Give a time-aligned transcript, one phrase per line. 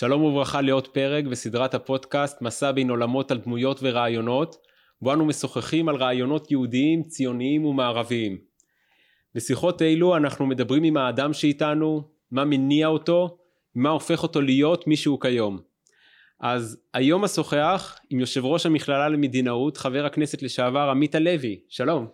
[0.00, 4.56] שלום וברכה לעוד פרק בסדרת הפודקאסט מסע בין עולמות על דמויות ורעיונות,
[5.02, 8.38] בו אנו משוחחים על רעיונות יהודיים, ציוניים ומערביים.
[9.34, 13.38] בשיחות אלו אנחנו מדברים עם האדם שאיתנו, מה מניע אותו,
[13.74, 15.58] מה הופך אותו להיות מי שהוא כיום.
[16.40, 22.06] אז היום אשוחח עם יושב ראש המכללה למדינאות, חבר הכנסת לשעבר עמית הלוי, שלום.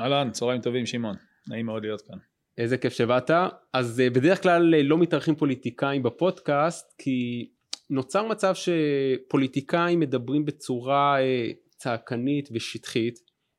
[0.00, 1.16] אהלן, צהריים טובים שמעון,
[1.48, 2.31] נעים מאוד להיות כאן.
[2.58, 3.30] איזה כיף שבאת.
[3.72, 7.48] אז אה, בדרך כלל אה, לא מתארחים פוליטיקאים בפודקאסט, כי
[7.90, 13.18] נוצר מצב שפוליטיקאים מדברים בצורה אה, צעקנית ושטחית,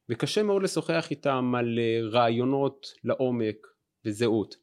[0.09, 1.79] וקשה מאוד לשוחח איתם על
[2.11, 3.67] רעיונות לעומק
[4.05, 4.55] וזהות.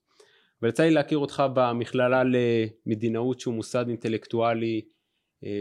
[0.62, 2.22] ויצא לי להכיר אותך במכללה
[2.86, 4.80] למדינאות שהוא מוסד אינטלקטואלי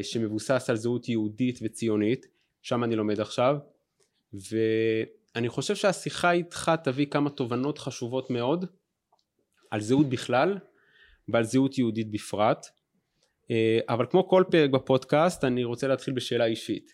[0.02, 2.26] שמבוסס על זהות יהודית וציונית,
[2.62, 3.58] שם אני לומד עכשיו,
[4.34, 4.58] ו...
[5.36, 8.66] אני חושב שהשיחה איתך תביא כמה תובנות חשובות מאוד
[9.72, 10.58] על זהות בכלל
[11.28, 12.66] ועל זהות יהודית בפרט.
[13.52, 16.92] אה, אבל כמו כל פרק בפודקאסט אני רוצה להתחיל בשאלה אישית.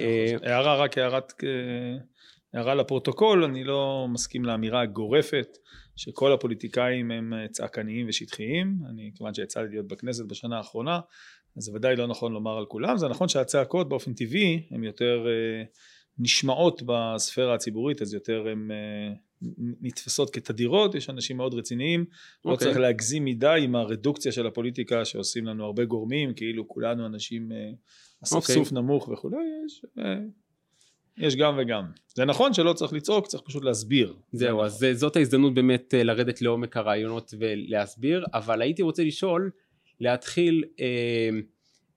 [0.00, 1.48] אה, הערה רק הערת אה,
[2.54, 5.58] הערה לפרוטוקול אני לא מסכים לאמירה הגורפת
[5.96, 8.78] שכל הפוליטיקאים הם צעקניים ושטחיים.
[8.90, 11.00] אני כיוון שיצא לי להיות בכנסת בשנה האחרונה
[11.56, 12.98] אז זה ודאי לא נכון לומר על כולם.
[12.98, 15.26] זה נכון שהצעקות באופן טבעי הם יותר
[16.18, 19.18] נשמעות בספירה הציבורית אז יותר הן uh,
[19.80, 22.14] נתפסות כתדירות יש אנשים מאוד רציניים okay.
[22.44, 22.66] לא אוקיי.
[22.66, 27.54] צריך להגזים מדי עם הרדוקציה של הפוליטיקה שעושים לנו הרבה גורמים כאילו כולנו אנשים uh,
[28.24, 28.58] אספסוף okay.
[28.58, 28.82] אוקיי.
[28.82, 30.02] נמוך וכולי יש, uh,
[31.18, 34.94] יש גם וגם זה נכון שלא צריך לצעוק צריך פשוט להסביר זהו אז נכון.
[34.94, 39.50] זאת ההזדמנות באמת לרדת לעומק הרעיונות ולהסביר אבל הייתי רוצה לשאול
[40.00, 41.28] להתחיל אה,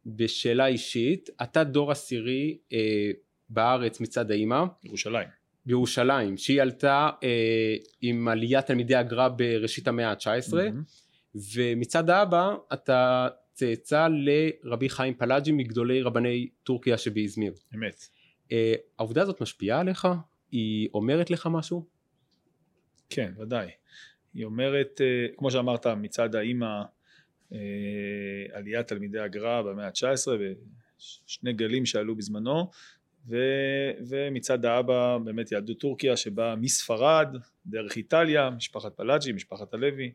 [0.06, 3.12] בשאלה אישית אתה דור עשירי אה,
[3.50, 4.64] בארץ מצד האימא.
[4.84, 5.28] ירושלים.
[5.66, 11.38] בירושלים, שהיא עלתה אה, עם עליית תלמידי הגר"א בראשית המאה ה-19, mm-hmm.
[11.56, 17.54] ומצד האבא אתה צאצא לרבי חיים פלאג'י מגדולי רבני טורקיה שבאזמיר.
[17.76, 18.04] אמת.
[18.52, 20.08] אה, העובדה הזאת משפיעה עליך?
[20.52, 21.86] היא אומרת לך משהו?
[23.10, 23.68] כן, ודאי.
[24.34, 26.82] היא אומרת, אה, כמו שאמרת, מצד האימא,
[27.54, 27.58] אה,
[28.54, 32.72] עליית תלמידי הגר"א במאה ה-19, ושני גלים שעלו בזמנו,
[33.30, 33.38] ו,
[34.10, 40.12] ומצד האבא באמת יהדות טורקיה שבאה מספרד דרך איטליה משפחת פלאג'י משפחת הלוי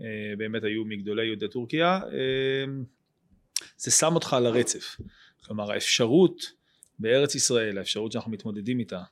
[0.00, 0.06] אה,
[0.38, 2.64] באמת היו מגדולי יהודי טורקיה אה,
[3.76, 4.96] זה שם אותך על הרצף.
[5.44, 6.52] כלומר האפשרות
[6.98, 9.02] בארץ ישראל האפשרות שאנחנו מתמודדים איתה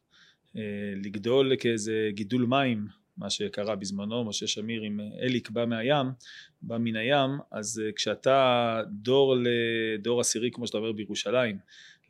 [0.57, 0.63] אה,
[1.05, 6.07] לגדול כאיזה גידול מים מה שקרה בזמנו משה שמיר עם אליק בא מהים
[6.63, 11.59] בא מן הים אז כשאתה דור לדור עשירי כמו שאתה אומר בירושלים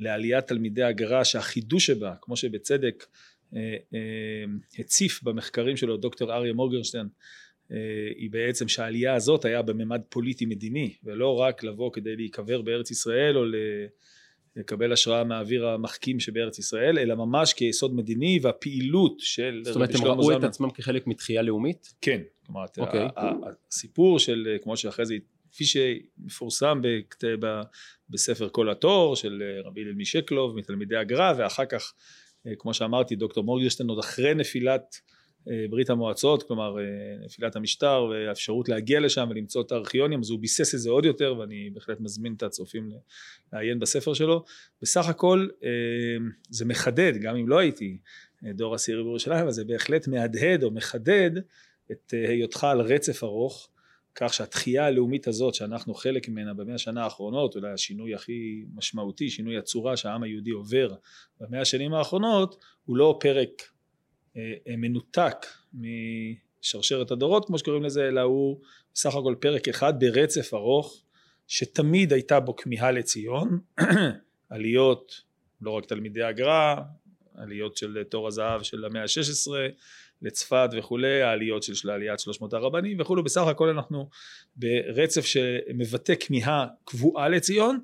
[0.01, 3.05] לעליית תלמידי הגר"א שהחידוש שבה כמו שבצדק
[3.57, 4.45] אה, אה,
[4.79, 7.09] הציף במחקרים שלו דוקטור אריה מורגרשטיין
[7.73, 7.77] אה,
[8.17, 13.37] היא בעצם שהעלייה הזאת היה בממד פוליטי מדיני ולא רק לבוא כדי להיקבר בארץ ישראל
[13.37, 13.43] או
[14.57, 20.05] לקבל השראה מהאוויר המחכים שבארץ ישראל אלא ממש כיסוד מדיני והפעילות של זאת אומרת הם
[20.05, 21.95] ראו את עצמם כחלק מתחייה לאומית?
[22.01, 22.81] כן, כלומר okay.
[22.81, 23.09] אוקיי.
[23.71, 25.15] הסיפור של כמו שאחרי זה
[25.53, 26.81] כפי שמפורסם
[28.15, 31.93] בספר כל התור של אה, רבי הלל משקלוב מתלמידי הגר"א ואחר כך
[32.47, 34.97] אה, כמו שאמרתי דוקטור מורגלשטיין עוד אחרי נפילת
[35.51, 36.77] אה, ברית המועצות כלומר
[37.25, 41.35] נפילת המשטר והאפשרות להגיע לשם ולמצוא את הארכיונים אז הוא ביסס את זה עוד יותר
[41.39, 42.91] ואני בהחלט מזמין את הצופים
[43.53, 44.45] לעיין בספר שלו.
[44.83, 45.49] בסך הכל
[46.51, 47.99] זה מחדד גם אם לא הייתי
[48.43, 51.31] דור עשירי בירושלים אבל זה בהחלט מהדהד או מחדד
[51.93, 53.69] את היותך על רצף ארוך
[54.15, 59.59] כך שהתחייה הלאומית הזאת שאנחנו חלק ממנה במאה השנה האחרונות אולי השינוי הכי משמעותי שינוי
[59.59, 60.95] הצורה שהעם היהודי עובר
[61.41, 63.63] במאה השנים האחרונות הוא לא פרק
[64.37, 68.61] אה, אה, מנותק משרשרת הדורות כמו שקוראים לזה אלא הוא
[68.95, 71.03] בסך הכל פרק אחד ברצף ארוך
[71.47, 73.59] שתמיד הייתה בו כמיהה לציון
[74.51, 75.23] עליות
[75.61, 76.75] לא רק תלמידי הגר"א
[77.35, 79.51] עליות של תור הזהב של המאה ה-16
[80.23, 84.09] לצפת וכולי, העליות של עליית 300 הרבנים וכולי, בסך הכל אנחנו
[84.57, 87.81] ברצף שמבטא כמיהה קבועה לציון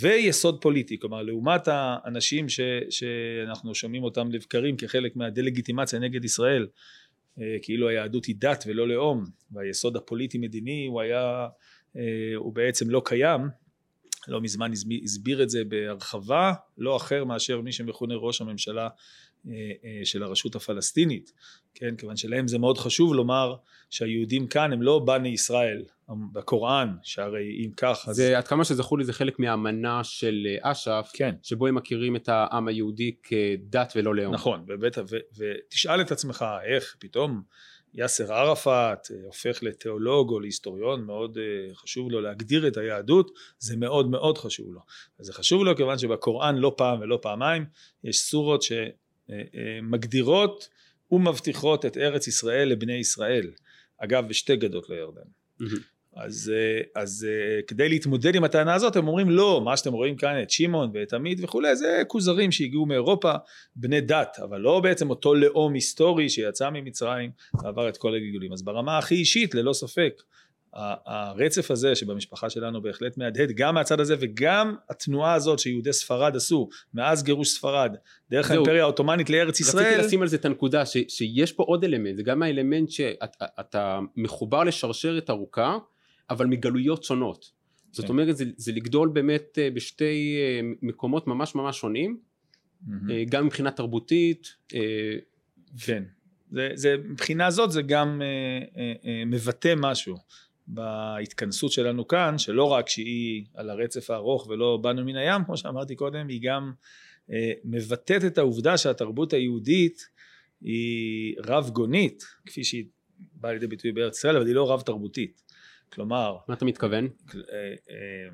[0.00, 2.60] ויסוד פוליטי, כלומר לעומת האנשים ש,
[2.90, 6.66] שאנחנו שומעים אותם לבקרים כחלק מהדה-לגיטימציה נגד ישראל,
[7.40, 11.48] אה, כאילו היהדות היא דת ולא לאום, והיסוד הפוליטי מדיני הוא היה,
[11.96, 12.02] אה,
[12.36, 13.40] הוא בעצם לא קיים,
[14.28, 14.72] לא מזמן
[15.04, 18.88] הסביר את זה בהרחבה, לא אחר מאשר מי שמכונה ראש הממשלה
[20.04, 21.32] של הרשות הפלסטינית,
[21.74, 23.54] כן, כיוון שלהם זה מאוד חשוב לומר
[23.90, 25.82] שהיהודים כאן הם לא בני ישראל
[26.32, 28.16] בקוראן, שהרי אם כך אז...
[28.16, 31.34] זה עד כמה שזכור לי זה חלק מהאמנה של אה, אש"ף, כן.
[31.42, 34.34] שבו הם מכירים את העם היהודי כדת ולא לאום.
[34.34, 37.42] נכון, ובית, ו, ותשאל את עצמך איך פתאום
[37.94, 41.38] יאסר ערפאת הופך לתיאולוג או להיסטוריון, מאוד
[41.74, 44.80] חשוב לו להגדיר את היהדות, זה מאוד מאוד חשוב לו.
[45.18, 47.64] זה חשוב לו כיוון שבקוראן לא פעם ולא פעמיים
[48.04, 48.62] יש סורות
[49.30, 50.68] שמגדירות
[51.10, 53.50] ומבטיחות את ארץ ישראל לבני ישראל.
[53.98, 55.20] אגב, בשתי גדות לירדן.
[56.16, 60.16] אז, אה, אז אה, כדי להתמודד עם הטענה הזאת הם אומרים לא, מה שאתם רואים
[60.16, 63.32] כאן את שמעון ואת עמית וכולי זה כוזרים שהגיעו מאירופה
[63.76, 67.30] בני דת אבל לא בעצם אותו לאום היסטורי שיצא ממצרים
[67.62, 70.22] ועבר את כל הגיגולים אז ברמה הכי אישית ללא ספק
[70.72, 76.68] הרצף הזה שבמשפחה שלנו בהחלט מהדהד גם מהצד הזה וגם התנועה הזאת שיהודי ספרד עשו
[76.94, 77.96] מאז גירוש ספרד
[78.30, 79.86] דרך האימפריה העות'מאנית לארץ ישראל.
[79.86, 84.00] רציתי לשים על זה את הנקודה ש, שיש פה עוד אלמנט זה גם האלמנט שאתה
[84.16, 85.78] מחובר לשרשרת ארוכה
[86.30, 87.50] אבל מגלויות שונות.
[87.92, 88.12] זאת כן.
[88.12, 92.18] אומרת זה, זה לגדול באמת אה, בשתי אה, מקומות ממש ממש שונים
[92.88, 92.92] mm-hmm.
[93.28, 94.56] גם מבחינה תרבותית.
[95.84, 96.02] כן.
[96.50, 98.22] זה, זה מבחינה זאת זה גם
[99.26, 100.16] מבטא משהו
[100.74, 105.96] בהתכנסות שלנו כאן, שלא רק שהיא על הרצף הארוך ולא באנו מן הים, כמו שאמרתי
[105.96, 106.72] קודם, היא גם
[107.30, 110.08] אה, מבטאת את העובדה שהתרבות היהודית
[110.60, 112.84] היא רב גונית, כפי שהיא
[113.34, 115.42] באה לידי ביטוי בארץ ישראל, אבל היא לא רב תרבותית.
[115.92, 116.36] כלומר...
[116.48, 117.08] מה אתה מתכוון?
[117.34, 117.40] אה,
[117.90, 118.28] אה,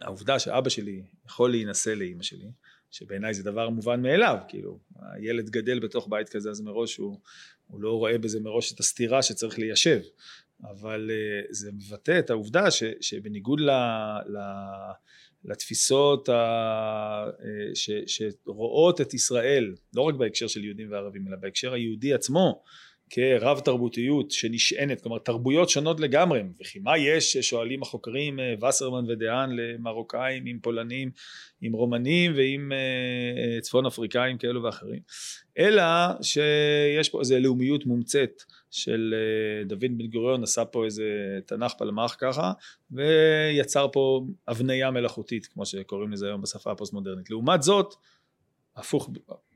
[0.00, 2.50] העובדה שאבא שלי יכול להינשא לאימא שלי,
[2.90, 7.20] שבעיניי זה דבר מובן מאליו, כאילו, הילד גדל בתוך בית כזה אז מראש הוא,
[7.66, 10.00] הוא לא רואה בזה מראש את הסתירה שצריך ליישב.
[10.62, 13.70] אבל אה, זה מבטא את העובדה ש, שבניגוד ל,
[14.26, 14.38] ל,
[15.44, 21.72] לתפיסות ה, אה, ש, שרואות את ישראל לא רק בהקשר של יהודים וערבים אלא בהקשר
[21.72, 22.62] היהודי עצמו
[23.14, 29.50] כרב תרבותיות שנשענת, כלומר תרבויות שונות לגמרי, וכי מה יש שואלים החוקרים אה, וסרמן ודהן
[29.50, 31.10] למרוקאים עם פולנים
[31.60, 32.72] עם רומנים ועם
[33.62, 35.00] צפון אפריקאים כאלו ואחרים,
[35.58, 35.82] אלא
[36.22, 41.04] שיש פה איזו לאומיות מומצאת של אה, דוד בן גוריון עשה פה איזה
[41.46, 42.52] תנ"ך פלמ"ח ככה
[42.90, 47.94] ויצר פה הבניה מלאכותית כמו שקוראים לזה היום בשפה הפוסט מודרנית לעומת זאת
[48.76, 49.10] הפוך,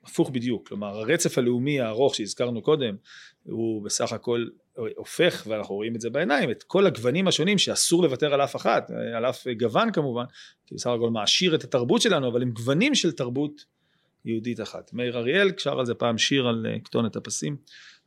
[0.09, 2.97] הפוך בדיוק כלומר הרצף הלאומי הארוך שהזכרנו קודם
[3.43, 4.47] הוא בסך הכל
[4.97, 8.91] הופך ואנחנו רואים את זה בעיניים את כל הגוונים השונים שאסור לוותר על אף אחת
[9.17, 10.25] על אף גוון כמובן
[10.67, 13.65] כי בסך הכל מעשיר את התרבות שלנו אבל הם גוונים של תרבות
[14.25, 14.93] יהודית אחת.
[14.93, 17.57] מאיר אריאל שר על זה פעם שיר על אה, כתונת הפסים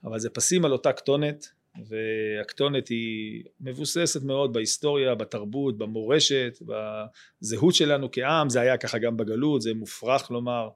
[0.04, 8.10] אבל זה פסים על אותה כתונת והכתונת היא מבוססת מאוד בהיסטוריה, בתרבות, במורשת, בזהות שלנו
[8.12, 10.70] כעם, זה היה ככה גם בגלות, זה מופרך לומר,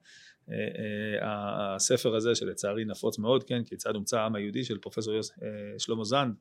[1.21, 6.03] הספר הזה שלצערי נפוץ מאוד, כן, כיצד הומצא העם היהודי של פרופסור יוס, אה, שלמה
[6.03, 6.33] זנד,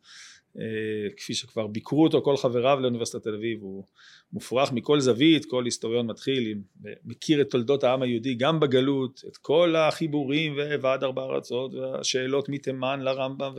[1.16, 3.84] כפי שכבר ביקרו אותו כל חבריו לאוניברסיטת תל אביב, הוא
[4.32, 6.58] מופרך מכל זווית, כל היסטוריון מתחיל,
[7.04, 13.00] מכיר את תולדות העם היהודי גם בגלות, את כל החיבורים ועד ארבע ארצות והשאלות מתימן
[13.00, 13.54] לרמב"ם,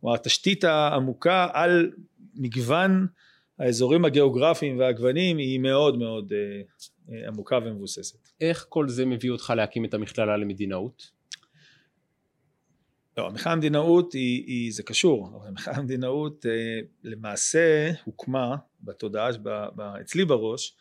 [0.00, 1.90] כלומר התשתית העמוקה על
[2.34, 3.06] מגוון
[3.58, 6.32] האזורים הגיאוגרפיים והגוונים היא מאוד מאוד
[7.26, 8.28] עמוקה ומבוססת.
[8.40, 11.10] איך כל זה מביא אותך להקים את המכללה למדינאות?
[13.18, 19.48] לא, המכללה למדינאות היא, היא, זה קשור, אבל המכללה למדינאות אה, למעשה הוקמה בתודעה, ב,
[19.76, 20.76] ב, אצלי בראש,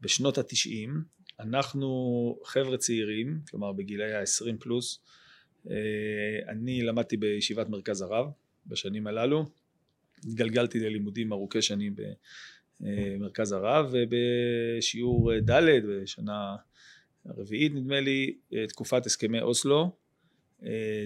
[0.00, 1.02] בשנות התשעים,
[1.40, 1.88] אנחנו
[2.44, 5.00] חבר'ה צעירים, כלומר בגילי ה-20 פלוס,
[5.70, 5.74] אה,
[6.48, 8.26] אני למדתי בישיבת מרכז הרב
[8.66, 9.44] בשנים הללו,
[10.24, 11.94] התגלגלתי ללימודים ארוכי שנים
[12.80, 16.56] במרכז הרב ובשיעור ד' בשנה
[17.26, 18.34] הרביעית נדמה לי
[18.68, 19.96] תקופת הסכמי אוסלו.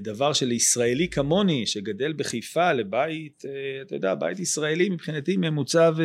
[0.03, 3.45] דבר שלישראלי כמוני שגדל בחיפה לבית
[3.83, 6.03] אתה יודע בית ישראלי מבחינתי ממוצע ו...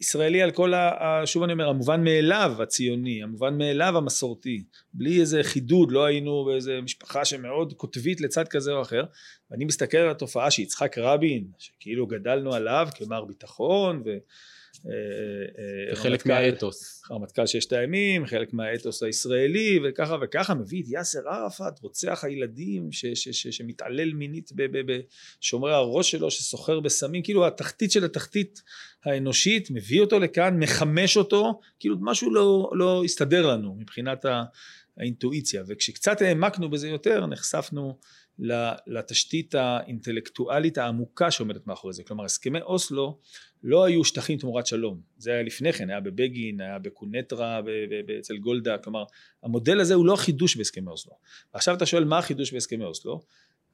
[0.00, 1.22] ישראלי על כל ה...
[1.26, 6.80] שוב אני אומר המובן מאליו הציוני המובן מאליו המסורתי בלי איזה חידוד לא היינו באיזה
[6.80, 9.04] משפחה שמאוד קוטבית לצד כזה או אחר
[9.50, 14.10] ואני מסתכל על התופעה שיצחק רבין שכאילו גדלנו עליו כמר ביטחון ו...
[14.86, 17.02] אה, אה, חלק מהאתוס.
[17.10, 23.06] רמטכ"ל ששת הימים, חלק מהאתוס הישראלי וככה וככה מביא את יאסר ערפאת, רוצח הילדים ש,
[23.06, 28.62] ש, ש, שמתעלל מינית בשומרי הראש שלו, שסוחר בסמים, כאילו התחתית של התחתית
[29.04, 34.26] האנושית, מביא אותו לכאן, מחמש אותו, כאילו משהו לא, לא הסתדר לנו מבחינת
[34.96, 37.98] האינטואיציה וכשקצת העמקנו בזה יותר נחשפנו
[38.86, 42.02] לתשתית האינטלקטואלית העמוקה שעומדת מאחורי זה.
[42.04, 43.18] כלומר הסכמי אוסלו
[43.62, 45.00] לא היו שטחים תמורת שלום.
[45.18, 47.60] זה היה לפני כן היה בבגין היה בקונטרה
[48.18, 48.78] אצל גולדה.
[48.78, 49.04] כלומר
[49.42, 51.12] המודל הזה הוא לא חידוש בהסכמי אוסלו.
[51.52, 53.20] עכשיו אתה שואל מה החידוש בהסכמי אוסלו?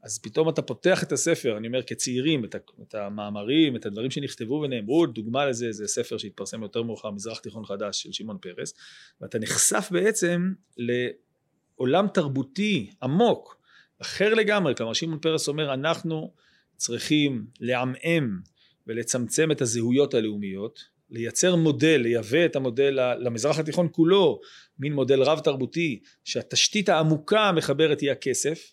[0.02, 4.54] אז פתאום אתה פותח את הספר אני אומר כצעירים את, את המאמרים את הדברים שנכתבו
[4.64, 5.06] ונאמרו.
[5.06, 8.74] דוגמה לזה זה ספר שהתפרסם יותר מאוחר מזרח תיכון חדש של שמעון פרס.
[9.20, 13.59] ואתה נחשף בעצם לעולם תרבותי עמוק
[14.02, 16.32] אחר לגמרי, כלומר שמעון פרס אומר אנחנו
[16.76, 18.40] צריכים לעמעם
[18.86, 24.40] ולצמצם את הזהויות הלאומיות, לייצר מודל, לייבא את המודל למזרח התיכון כולו,
[24.78, 28.72] מין מודל רב תרבותי, שהתשתית העמוקה המחברת היא הכסף,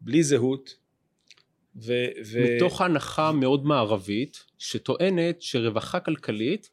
[0.00, 0.76] בלי זהות.
[1.76, 1.92] ו,
[2.26, 2.56] ו...
[2.56, 6.70] מתוך הנחה מאוד מערבית, שטוענת שרווחה כלכלית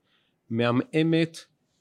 [0.50, 1.38] מעמעמת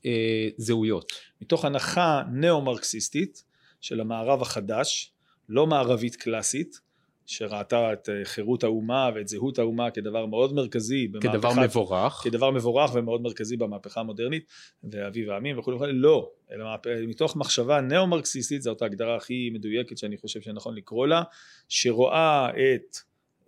[0.07, 1.13] אה, זהויות.
[1.41, 3.45] מתוך הנחה ניאו-מרקסיסטית
[3.81, 5.13] של המערב החדש,
[5.49, 6.81] לא מערבית קלאסית,
[7.27, 12.21] שראתה את אה, חירות האומה ואת זהות האומה כדבר מאוד מרכזי כדבר במהפכה, מבורך.
[12.25, 14.45] כדבר מבורך ומאוד מרכזי במהפכה המודרנית
[14.93, 16.65] ואביב העמים וכולי וכולי לא אלא
[17.09, 21.23] מתוך מחשבה ניאו-מרקסיסטית זאת ההגדרה הכי מדויקת שאני חושב שנכון לקרוא לה
[21.69, 22.97] שרואה את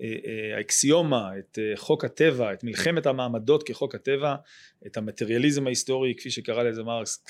[0.00, 4.34] אה, אה, האקסיומה, את חוק הטבע, את מלחמת המעמדות כחוק הטבע,
[4.86, 7.24] את המטריאליזם ההיסטורי כפי שקרא לזה מרקס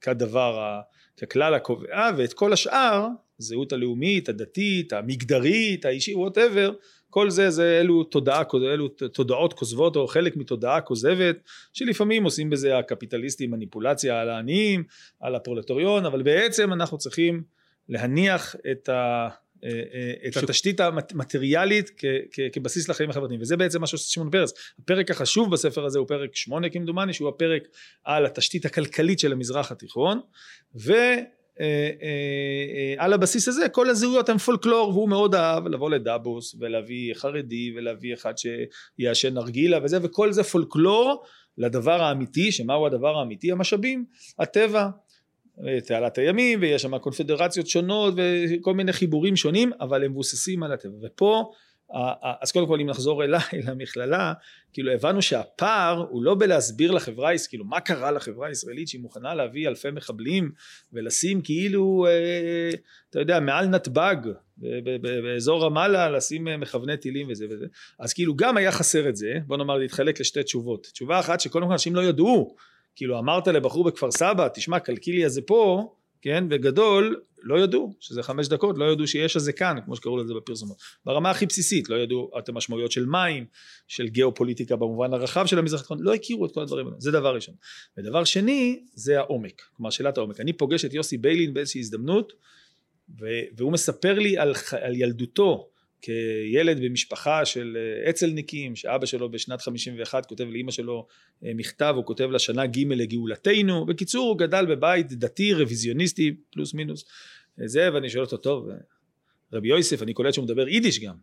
[0.00, 0.80] כדבר,
[1.20, 3.08] ככלל הקובע ואת כל השאר
[3.40, 6.72] הזהות הלאומית, הדתית, המגדרית, האישית, whatever,
[7.10, 11.36] כל זה, זה אלו, תודעה, אלו תודעות כוזבות או חלק מתודעה כוזבת
[11.72, 14.84] שלפעמים עושים בזה הקפיטליסטים מניפולציה על העניים,
[15.20, 17.42] על הפרולטוריון, אבל בעצם אנחנו צריכים
[17.88, 19.28] להניח את, ה,
[19.64, 24.30] אה, אה, את התשתית המטריאלית כ, כ, כבסיס לחיים החברתיים וזה בעצם מה שעושה שמעון
[24.30, 24.52] פרס.
[24.78, 27.62] הפרק החשוב בספר הזה הוא פרק שמונה כמדומני שהוא הפרק
[28.04, 30.20] על התשתית הכלכלית של המזרח התיכון
[30.74, 30.92] ו...
[31.60, 32.08] אה, אה,
[32.76, 37.72] אה, על הבסיס הזה כל הזהויות הן פולקלור והוא מאוד אהב לבוא לדאבוס ולהביא חרדי
[37.76, 41.24] ולהביא אחד שיעשן נרגילה וזה וכל זה פולקלור
[41.58, 43.52] לדבר האמיתי שמהו הדבר האמיתי?
[43.52, 44.04] המשאבים
[44.38, 44.88] הטבע
[45.86, 50.94] תעלת הימים ויש שם קונפדרציות שונות וכל מיני חיבורים שונים אבל הם מבוססים על הטבע.
[51.02, 51.50] ופה
[52.40, 54.32] אז קודם כל אם נחזור אליי למכללה
[54.72, 59.68] כאילו הבנו שהפער הוא לא בלהסביר לחברה כאילו מה קרה לחברה הישראלית שהיא מוכנה להביא
[59.68, 60.50] אלפי מחבלים
[60.92, 62.70] ולשים כאילו אה,
[63.10, 64.16] אתה יודע מעל נתב"ג
[65.00, 67.66] באזור רמאללה לשים מכווני טילים וזה וזה.
[67.98, 70.86] אז כאילו גם היה חסר את זה בוא נאמר להתחלק לשתי תשובות.
[70.92, 72.56] תשובה אחת שקודם כל אנשים לא ידעו.
[72.96, 78.48] כאילו אמרת לבחור בכפר סבא תשמע קלקיליה זה פה כן בגדול לא ידעו שזה חמש
[78.48, 80.76] דקות, לא ידעו שיש איזה כאן, כמו שקראו לזה בפרסומות.
[81.04, 83.46] ברמה הכי בסיסית, לא ידעו את המשמעויות של מים,
[83.88, 87.34] של גיאופוליטיקה במובן הרחב של המזרח התיכון, לא הכירו את כל הדברים האלה, זה דבר
[87.34, 87.54] ראשון.
[87.98, 90.40] ודבר שני, זה העומק, כלומר שאלת העומק.
[90.40, 92.32] אני פוגש את יוסי ביילין באיזושהי הזדמנות,
[93.56, 95.70] והוא מספר לי על, על ילדותו
[96.04, 101.06] כילד במשפחה של אה, אצלניקים, שאבא שלו בשנת 51 כותב לאימא שלו
[101.44, 103.86] אה, מכתב, הוא כותב לה שנה ג' לגאולתנו.
[103.86, 107.04] בקיצור, הוא גדל בבית דתי, רוויזיוניסטי, פלוס מינוס.
[107.66, 108.68] זה, ואני שואל אותו, טוב,
[109.52, 111.14] רבי יוסף, אני קולט שהוא מדבר יידיש גם.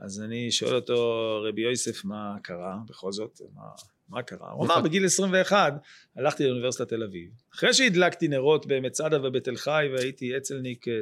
[0.00, 3.40] אז אני שואל אותו, רבי יוסף, מה קרה בכל זאת?
[3.54, 3.62] מה,
[4.08, 4.50] מה קרה?
[4.50, 5.74] הוא אמר, בגיל 21
[6.16, 7.30] הלכתי לאוניברסיטת תל אביב.
[7.54, 10.94] אחרי שהדלקתי נרות במצדה ובתל חי והייתי אצלניק, אה,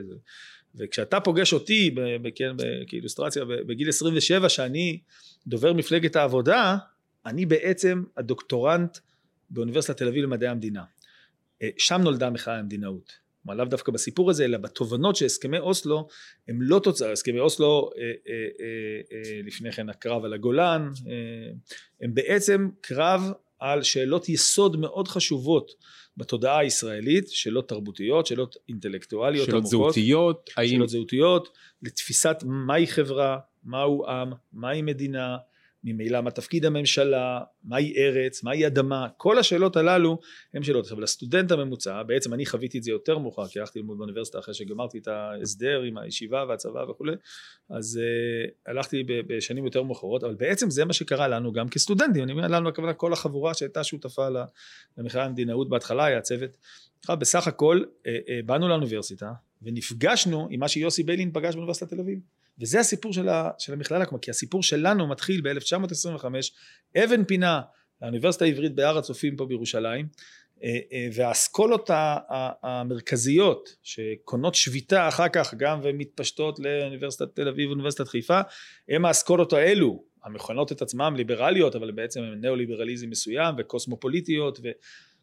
[0.74, 1.94] וכשאתה פוגש אותי
[2.34, 5.00] כן, כאילוסטרציה בגיל 27 שאני
[5.46, 6.76] דובר מפלגת העבודה,
[7.26, 8.98] אני בעצם הדוקטורנט
[9.50, 10.84] באוניברסיטת תל אביב למדעי המדינה.
[11.62, 13.23] אה, שם נולדה המחאה המדינאות.
[13.44, 16.08] כלומר לאו דווקא בסיפור הזה אלא בתובנות שהסכמי אוסלו
[16.48, 18.08] הם לא תוצאה, הסכמי אוסלו אה, אה,
[18.60, 21.52] אה, אה, לפני כן הקרב על הגולן אה,
[22.00, 25.72] הם בעצם קרב על שאלות יסוד מאוד חשובות
[26.16, 30.86] בתודעה הישראלית, שאלות תרבותיות, שאלות אינטלקטואליות שאלות עמוקות, זהותיות, שאלות האם...
[30.86, 31.48] זהותיות,
[31.82, 35.36] לתפיסת מהי חברה, מהו עם, מהי מדינה,
[35.84, 40.18] ממילא מה תפקיד הממשלה, מהי ארץ, מהי אדמה, כל השאלות הללו
[40.54, 40.84] הן שאלות.
[40.84, 44.54] עכשיו לסטודנט הממוצע, בעצם אני חוויתי את זה יותר מאוחר, כי הלכתי ללמוד באוניברסיטה אחרי
[44.54, 47.12] שגמרתי את ההסדר עם הישיבה והצבא וכולי,
[47.70, 52.32] אז uh, הלכתי בשנים יותר מאוחרות, אבל בעצם זה מה שקרה לנו גם כסטודנטים, אני
[52.32, 54.28] אומר לנו הכוונה כל החבורה שהייתה שותפה
[54.98, 56.50] למכלל המדינאות בהתחלה, היה צוות.
[57.10, 62.18] בסך הכל uh, uh, באנו לאוניברסיטה ונפגשנו עם מה שיוסי ביילין פגש באוניברסיטת תל אביב.
[62.60, 66.24] וזה הסיפור של, ה, של המכללה, כי הסיפור שלנו מתחיל ב-1925,
[67.04, 67.60] אבן פינה
[68.02, 70.06] לאוניברסיטה העברית בהר הצופים פה בירושלים,
[70.62, 71.90] אה, אה, והאסכולות
[72.62, 78.40] המרכזיות שקונות שביתה אחר כך גם ומתפשטות לאוניברסיטת תל אביב ואוניברסיטת חיפה,
[78.88, 84.60] הם האסכולות האלו, המכונות את עצמם ליברליות, אבל בעצם הם ניאו-ליברליזם מסוים וקוסמופוליטיות.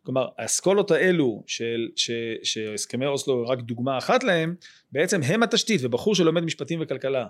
[0.04, 2.12] כלומר האסכולות האלו של, ש,
[2.44, 4.56] שהסכמי אוסלו רק דוגמה אחת להם
[4.92, 7.28] בעצם הם התשתית ובחור שלומד משפטים וכלכלה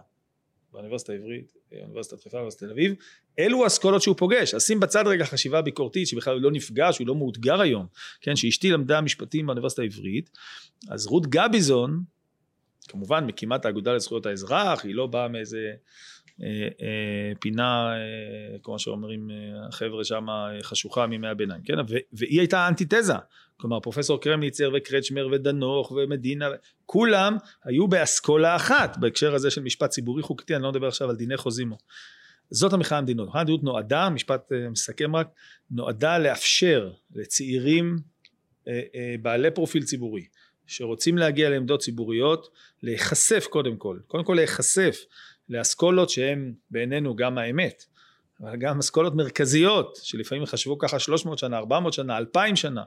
[0.74, 2.96] באוניברסיטה העברית, אוניברסיטת חיפה, אוניברסיטת תל אביב,
[3.40, 4.54] אלו האסכולות שהוא פוגש.
[4.54, 7.86] אז שים בצד רגע חשיבה ביקורתית שבכלל הוא לא נפגש, הוא לא מאותגר היום,
[8.22, 10.30] כן, שאשתי למדה משפטים באוניברסיטה העברית,
[10.90, 12.04] אז רות גביזון,
[12.88, 15.74] כמובן מקימת האגודה לזכויות האזרח, היא לא באה מאיזה
[17.40, 17.94] פינה,
[18.64, 19.30] כמו שאומרים
[19.68, 20.26] החבר'ה שם,
[20.62, 21.74] חשוכה מימי הביניים, כן?
[22.14, 23.14] והיא הייתה אנטיתזה,
[23.58, 26.50] כלומר פרופסור קרמניצר וקרצ'מר ודנוך ומדינה,
[26.86, 31.16] כולם היו באסכולה אחת בהקשר הזה של משפט ציבורי חוקתי, אני לא מדבר עכשיו על
[31.16, 31.78] דיני חוזימו.
[32.52, 33.28] זאת המחאה המדינות.
[33.28, 35.28] המחאה המדינות נועדה, משפט מסכם רק,
[35.72, 37.98] נועדה לאפשר לצעירים
[39.22, 40.26] בעלי פרופיל ציבורי
[40.68, 42.50] שרוצים להגיע לעמדות ציבוריות,
[42.84, 44.98] להיחשף קודם כל, קודם כל להיחשף
[45.50, 47.86] לאסכולות שהן בעינינו גם האמת,
[48.42, 52.84] אבל גם אסכולות מרכזיות שלפעמים חשבו ככה 300 שנה, 400 שנה, 2,000 שנה,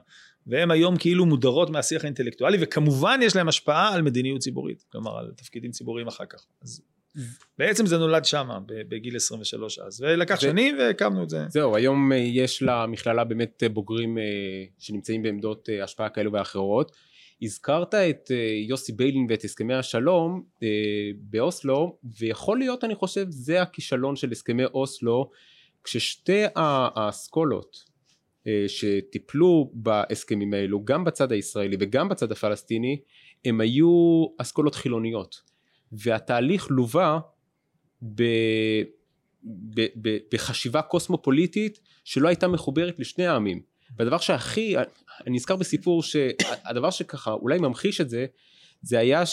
[0.47, 5.31] והן היום כאילו מודרות מהשיח האינטלקטואלי וכמובן יש להן השפעה על מדיניות ציבורית, כלומר על
[5.35, 6.45] תפקידים ציבוריים אחר כך.
[6.61, 6.81] אז
[7.57, 11.45] בעצם זה נולד שם בגיל 23 אז ולקח שנים והקמנו את זה.
[11.49, 14.23] זהו היום אה, יש למכללה באמת אה, בוגרים אה,
[14.79, 16.91] שנמצאים בעמדות השפעה כאלו ואחרות.
[17.41, 18.31] הזכרת את
[18.67, 20.43] יוסי ביילין ואת הסכמי השלום
[21.19, 25.29] באוסלו ויכול להיות אני חושב זה הכישלון של הסכמי אוסלו
[25.83, 27.95] כששתי האסכולות
[28.67, 32.99] שטיפלו בהסכמים האלו גם בצד הישראלי וגם בצד הפלסטיני
[33.45, 35.41] הם היו אסכולות חילוניות.
[35.91, 37.19] והתהליך לווה
[38.01, 38.23] ב,
[39.43, 43.61] ב, ב, בחשיבה קוסמופוליטית שלא הייתה מחוברת לשני העמים.
[43.97, 44.75] והדבר שהכי
[45.27, 48.25] אני נזכר בסיפור שהדבר שככה אולי ממחיש את זה
[48.81, 49.23] זה היה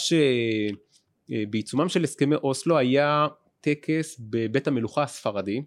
[1.29, 3.27] שבעיצומם של הסכמי אוסלו היה
[3.61, 5.61] טקס בבית המלוכה הספרדי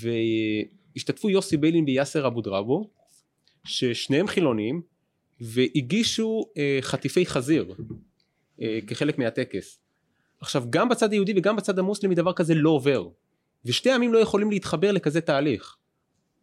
[0.00, 2.90] והשתתפו יוסי ביילין ויאסר אבו דרבו
[3.64, 4.82] ששניהם חילונים
[5.40, 7.74] והגישו אה, חטיפי חזיר
[8.62, 9.78] אה, כחלק מהטקס.
[10.40, 13.08] עכשיו גם בצד היהודי וגם בצד המוסלמי דבר כזה לא עובר
[13.64, 15.76] ושתי עמים לא יכולים להתחבר לכזה תהליך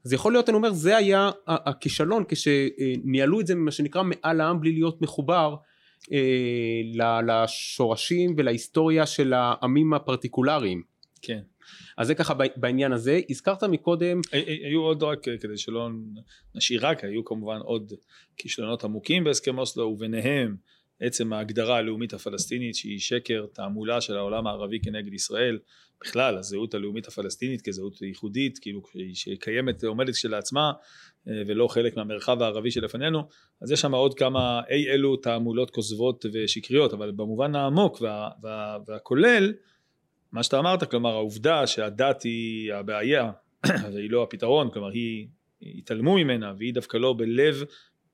[0.05, 4.62] אז יכול להיות אני אומר זה היה הכישלון כשניהלו את זה מה שנקרא מעל העם
[4.62, 5.55] בלי להיות מחובר
[6.12, 10.83] אה, לשורשים ולהיסטוריה של העמים הפרטיקולריים.
[11.22, 11.39] כן.
[11.98, 14.22] אז זה ככה בעניין הזה הזכרת מקודם
[14.63, 15.89] היו עוד רק כדי שלא
[16.55, 17.93] נשאיר רק היו כמובן עוד
[18.38, 20.55] כישלונות עמוקים בהסכם אוסלו וביניהם
[21.03, 25.60] עצם ההגדרה הלאומית הפלסטינית שהיא שקר תעמולה של העולם הערבי כנגד ישראל.
[26.01, 28.82] בכלל הזהות הלאומית הפלסטינית כזהות ייחודית כאילו
[29.13, 30.71] שהיא קיימת עומדת כשלעצמה
[31.28, 33.28] אה, ולא חלק מהמרחב הערבי שלפנינו.
[33.62, 38.78] אז יש שם עוד כמה אי אלו תעמולות כוזבות ושקריות אבל במובן העמוק וה, וה,
[38.88, 39.54] והכולל
[40.32, 43.32] מה שאתה אמרת כלומר העובדה שהדת היא הבעיה
[43.93, 45.28] והיא לא הפתרון כלומר היא
[45.62, 47.63] התעלמו ממנה והיא דווקא לא בלב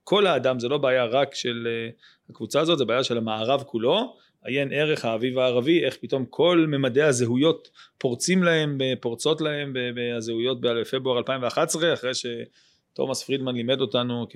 [0.04, 1.90] כל האדם זה לא בעיה רק של אה,
[2.30, 4.16] הקבוצה הזאת זה בעיה של המערב כולו.
[4.46, 11.18] עיין ערך האביב הערבי איך פתאום כל ממדי הזהויות פורצים להם פורצות להם בזהויות בפברואר
[11.18, 14.28] 2011 אחרי שתומאס פרידמן לימד אותנו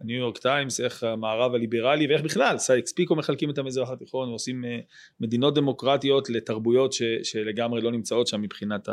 [0.00, 4.64] הניו יורק טיימס איך המערב הליברלי ואיך בכלל סייקס פיקו מחלקים את המזרח התיכון ועושים
[4.64, 4.78] אה,
[5.20, 8.88] מדינות דמוקרטיות לתרבויות ש, שלגמרי לא נמצאות שם מבחינת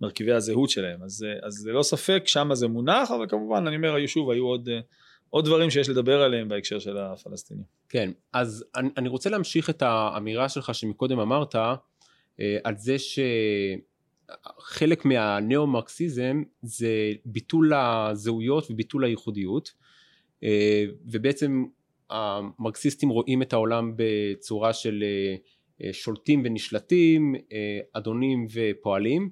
[0.00, 4.06] מרכיבי הזהות שלהם אז, אה, אז ללא ספק שם זה מונח אבל כמובן אני אומר
[4.06, 4.80] שוב היו עוד אה,
[5.30, 7.64] עוד דברים שיש לדבר עליהם בהקשר של הפלסטינים.
[7.88, 11.54] כן, אז אני, אני רוצה להמשיך את האמירה שלך שמקודם אמרת
[12.64, 12.96] על זה
[14.58, 19.72] שחלק מהניאו-מרקסיזם זה ביטול הזהויות וביטול הייחודיות
[21.04, 21.64] ובעצם
[22.10, 25.04] המרקסיסטים רואים את העולם בצורה של
[25.82, 29.30] אה, שולטים ונשלטים, אה, אדונים ופועלים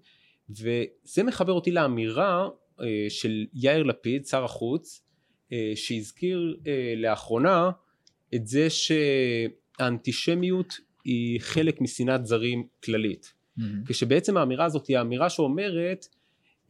[0.51, 2.49] וזה מחבר אותי לאמירה
[2.81, 5.03] אה, של יאיר לפיד, שר החוץ,
[5.53, 7.71] אה, שהזכיר אה, לאחרונה
[8.35, 13.35] את זה שהאנטישמיות היא חלק משנאת זרים כללית.
[13.59, 13.62] Mm-hmm.
[13.87, 16.07] כשבעצם האמירה הזאת היא האמירה שאומרת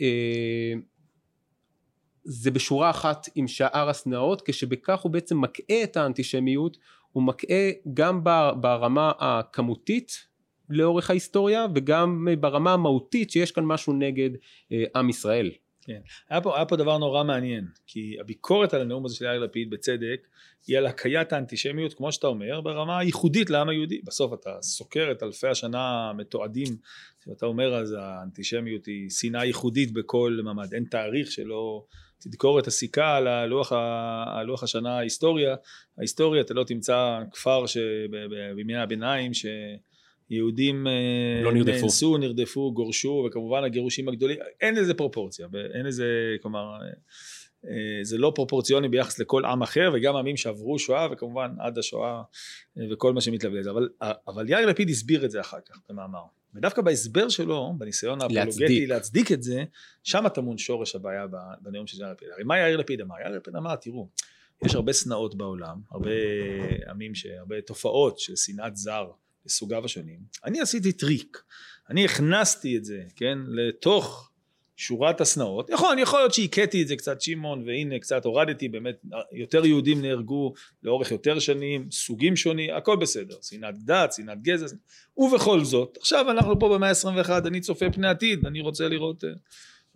[0.01, 0.73] אה,
[2.25, 6.77] זה בשורה אחת עם שאר השנאות כשבכך הוא בעצם מקהה את האנטישמיות
[7.13, 8.25] הוא מקהה גם
[8.61, 10.27] ברמה הכמותית
[10.71, 14.31] לאורך ההיסטוריה וגם ברמה המהותית שיש כאן משהו נגד
[14.97, 15.51] עם ישראל.
[15.87, 16.01] כן.
[16.29, 19.71] היה פה, היה פה דבר נורא מעניין, כי הביקורת על הנאום הזה של יאיר לפיד
[19.71, 20.27] בצדק,
[20.67, 24.01] היא על הקיית האנטישמיות, כמו שאתה אומר, ברמה ייחודית לעם היהודי.
[24.05, 26.77] בסוף אתה סוקר את אלפי השנה המתועדים,
[27.27, 31.85] ואתה אומר אז האנטישמיות היא שנאה ייחודית בכל ממד, אין תאריך שלא
[32.18, 33.72] תדקור את הסיכה על הלוח,
[34.27, 35.57] הלוח השנה ההיסטוריה,
[35.98, 37.64] ההיסטוריה אתה לא תמצא כפר
[38.55, 39.46] בימי הביניים ש...
[40.31, 41.81] יהודים אה, לא נרדפו.
[41.81, 46.79] נאנסו, נרדפו, גורשו, וכמובן הגירושים הגדולים, אין לזה פרופורציה, אין לזה, כלומר,
[47.64, 52.22] אה, זה לא פרופורציוני ביחס לכל עם אחר, וגם עמים שעברו שואה, וכמובן עד השואה
[52.79, 53.88] אה, וכל מה שמתלווה לזה, אבל,
[54.29, 56.24] אבל יאיר לפיד הסביר את זה אחר כך במאמר.
[56.55, 59.64] ודווקא בהסבר שלו, בניסיון האפולוגטי להצדיק את זה,
[60.03, 61.27] שם טמון שורש הבעיה
[61.61, 62.29] בנאום של יאיר לפיד.
[62.35, 63.14] הרי מה יאיר לפיד אמר?
[63.21, 64.09] יאיר לפיד אמר, תראו,
[64.64, 66.11] יש הרבה שנאות בעולם, הרבה
[66.90, 69.11] עמים, הרבה תופעות של שנאת זר,
[69.47, 71.43] לסוגיו השונים, אני עשיתי טריק,
[71.90, 74.31] אני הכנסתי את זה, כן, לתוך
[74.77, 78.95] שורת השנאות, יכול, יכול להיות שהכיתי את זה קצת שמעון והנה קצת הורדתי באמת
[79.33, 83.37] יותר יהודים נהרגו לאורך יותר שנים סוגים שונים הכל בסדר.
[83.43, 84.67] שנאת דת שנאת גזע
[85.17, 89.29] ובכל זאת עכשיו אנחנו פה במאה ה-21 אני צופה פני עתיד אני רוצה לראות אה,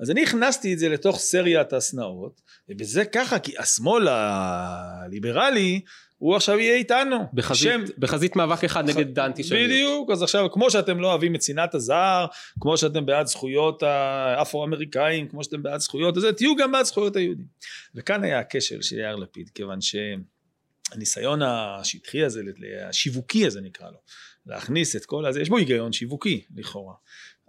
[0.01, 5.81] אז אני הכנסתי את זה לתוך סריית השנאות ובזה ככה כי השמאל הליברלי
[6.19, 7.17] הוא עכשיו יהיה איתנו.
[7.33, 7.85] בחזית, שם...
[7.99, 9.71] בחזית מאבק אחד נגד האנטישמיות.
[9.71, 12.27] בדיוק, אז עכשיו כמו שאתם לא אוהבים את שנאת הזר,
[12.61, 17.47] כמו שאתם בעד זכויות האפרו-אמריקאים, כמו שאתם בעד זכויות הזה, תהיו גם בעד זכויות היהודים.
[17.95, 22.43] וכאן היה הכשל של יאיר לפיד, כיוון שהניסיון השטחי הזה,
[22.89, 23.99] השיווקי הזה נקרא לו,
[24.47, 26.95] להכניס את כל הזה, יש בו היגיון שיווקי לכאורה,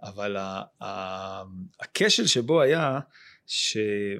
[0.02, 0.36] אבל
[1.80, 3.00] הכשל שבו היה
[3.46, 4.16] שה...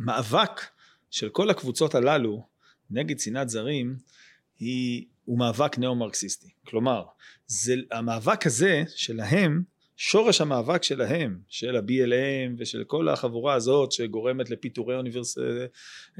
[0.00, 0.60] המאבק
[1.10, 2.42] של כל הקבוצות הללו
[2.90, 3.96] נגד שנאת זרים
[4.58, 6.48] היא, הוא מאבק ניאו-מרקסיסטי.
[6.66, 7.04] כלומר,
[7.46, 9.62] זה, המאבק הזה שלהם,
[9.96, 15.38] שורש המאבק שלהם, של ה-BLM ושל כל החבורה הזאת שגורמת לפיטורי אוניברס...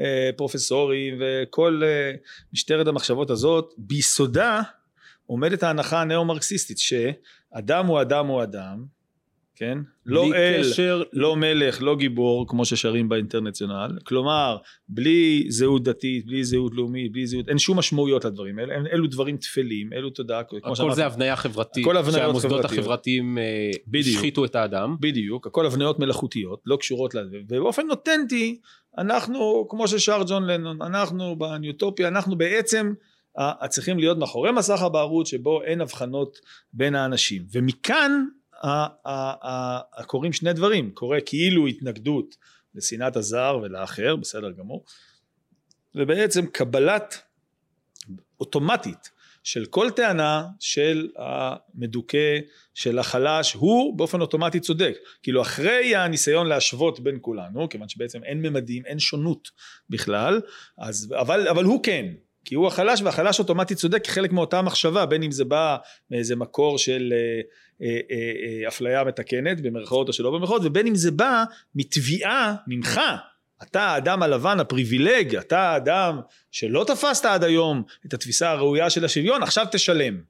[0.01, 2.13] אה, פרופסורים וכל אה,
[2.53, 4.63] משטרת המחשבות הזאת, ביסודה
[5.27, 8.85] עומדת ההנחה הניאו-מרקסיסטית שאדם הוא אדם הוא אדם
[9.61, 9.79] כן?
[10.07, 11.03] לא אל, קשר...
[11.13, 14.57] לא מלך, לא גיבור, כמו ששרים באינטרנציונל, כלומר,
[14.89, 19.37] בלי זהות דתית, בלי זהות לאומית, בלי זהות, אין שום משמעויות לדברים האלה, אלו דברים
[19.37, 20.83] טפלים, אלו תודעה, כמו שאמרתי.
[20.83, 22.79] הכל זה הבניה חברתית, הכל הבניות שהמוסדות חברתיות.
[22.79, 24.97] החברתיים אה, השחיתו את האדם.
[25.01, 28.61] בדיוק, הכל הבניות מלאכותיות, לא קשורות לזה, ובאופן נותנטי,
[28.99, 32.93] אנחנו, כמו ששר ג'ון לנון, אנחנו בניוטופיה, אנחנו בעצם
[33.69, 36.39] צריכים להיות מאחורי מסך הבערות שבו אין הבחנות
[36.73, 38.25] בין האנשים, ומכאן
[40.07, 42.37] קורים שני דברים, קורה כאילו התנגדות
[42.75, 44.85] לשנאת הזר ולאחר, בסדר גמור,
[45.95, 47.23] ובעצם קבלת
[48.41, 49.11] אוטומטית
[49.43, 52.39] של כל טענה של המדוכא,
[52.75, 54.97] של החלש, הוא באופן אוטומטי צודק.
[55.23, 59.49] כאילו אחרי הניסיון להשוות בין כולנו, כיוון שבעצם אין ממדים, אין שונות
[59.91, 60.41] בכלל,
[60.79, 62.07] אז, אבל, אבל הוא כן,
[62.45, 65.77] כי הוא החלש והחלש אוטומטית צודק כחלק מאותה מחשבה בין אם זה בא
[66.11, 67.41] מאיזה מקור של אה,
[67.83, 73.01] אה, אה, אפליה מתקנת במרכאות או שלא במרכאות ובין אם זה בא מתביעה ממך.
[73.63, 79.43] אתה האדם הלבן הפריבילג אתה האדם שלא תפסת עד היום את התפיסה הראויה של השוויון
[79.43, 80.21] עכשיו תשלם.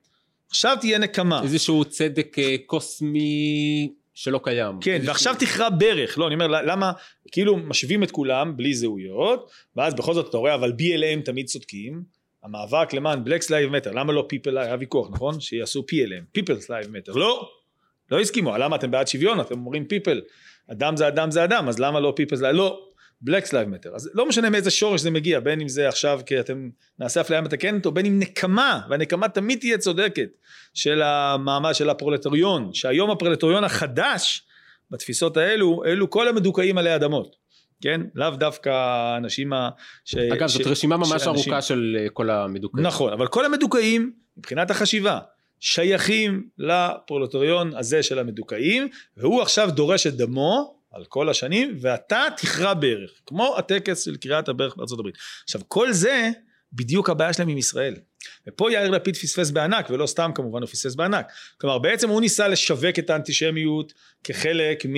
[0.49, 1.42] עכשיו תהיה נקמה.
[1.42, 4.79] איזשהו צדק קוסמי שלא קיים.
[4.81, 5.01] כן.
[5.05, 6.93] ועכשיו תכרע ברך, לא, אני אומר, למה,
[7.33, 12.03] כאילו משווים את כולם בלי זהויות, ואז בכל זאת אתה רואה, אבל BLM תמיד צודקים,
[12.43, 15.41] המאבק למען Black Lives Matter, למה לא People, היה ויכוח, נכון?
[15.41, 17.49] שיעשו PLM, People's Lives Matter, לא,
[18.11, 20.19] לא הסכימו, למה אתם בעד שוויון, אתם אומרים People,
[20.73, 22.89] אדם זה אדם זה אדם, אז למה לא People's Lives, לא,
[23.29, 26.41] Black Lives Matter, אז לא משנה מאיזה שורש זה מגיע, בין אם זה עכשיו כי
[26.41, 30.29] אתם נעשה אפליה מתקנת, או בין אם נקמה, והנקמה תמיד תהיה צודקת,
[30.75, 34.43] של המעמד של הפרולטריון, שהיום הפרולטריון החדש,
[34.91, 37.37] בתפיסות האלו, אלו כל המדוכאים עלי אדמות.
[37.81, 38.01] כן?
[38.15, 39.71] לאו דווקא האנשים ה...
[40.05, 40.15] ש...
[40.15, 40.53] אגב, ש...
[40.53, 41.53] זאת רשימה ממש שאנשים...
[41.53, 42.87] ארוכה של אה, כל המדוכאים.
[42.87, 45.19] נכון, אבל כל המדוכאים, מבחינת החשיבה,
[45.61, 52.74] שייכים לפרולטריון הזה של המדוכאים, והוא עכשיו דורש את דמו על כל השנים, ואתה תכרע
[52.74, 55.14] ברך, כמו הטקס של קריאת הברך הברית.
[55.44, 56.31] עכשיו, כל זה
[56.72, 57.96] בדיוק הבעיה שלהם עם ישראל.
[58.46, 61.26] ופה יאיר לפיד פספס בענק, ולא סתם כמובן הוא פספס בענק.
[61.61, 63.92] כלומר, בעצם הוא ניסה לשווק את האנטישמיות
[64.24, 64.94] כחלק מ...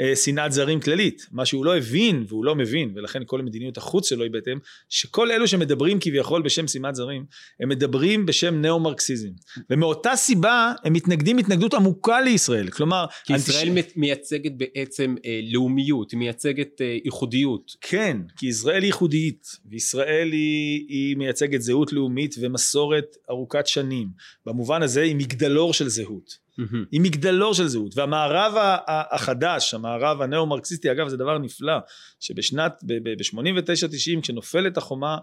[0.00, 4.08] אה, שנאת זרים כללית, מה שהוא לא הבין והוא לא מבין ולכן כל מדיניות החוץ
[4.08, 7.24] שלו היא בהתאם שכל אלו שמדברים כביכול בשם שנאת זרים
[7.60, 9.28] הם מדברים בשם ניאו מרקסיזם
[9.70, 12.70] ומאותה סיבה הם מתנגדים התנגדות עמוקה לישראל.
[12.70, 13.92] כלומר כי ישראל אנטיש...
[13.96, 17.72] מייצגת בעצם אה, לאומיות היא מייצגת אה, ייחודיות.
[17.80, 24.08] כן כי ישראל היא ייחודית וישראל היא, היא מייצגת זהות לאומית ומסורת ארוכת שנים.
[24.46, 26.76] במובן הזה היא מגדלור של זהות Mm-hmm.
[26.92, 27.98] היא מגדלור של זהות.
[27.98, 28.54] והמערב
[28.86, 31.74] החדש המערב הנאו מרקסיסטי אגב זה דבר נפלא
[32.20, 35.18] שבשנת ב-89-90 כשנופלת החומה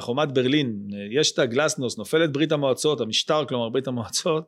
[0.00, 4.44] חומת ברלין יש את הגלסנוס נופלת ברית המועצות המשטר כלומר ברית המועצות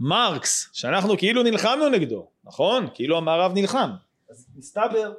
[0.00, 2.86] מרקס שאנחנו כאילו נלחמנו נגדו נכון?
[2.94, 3.90] כאילו המערב נלחם.
[4.30, 5.12] אז מסתבר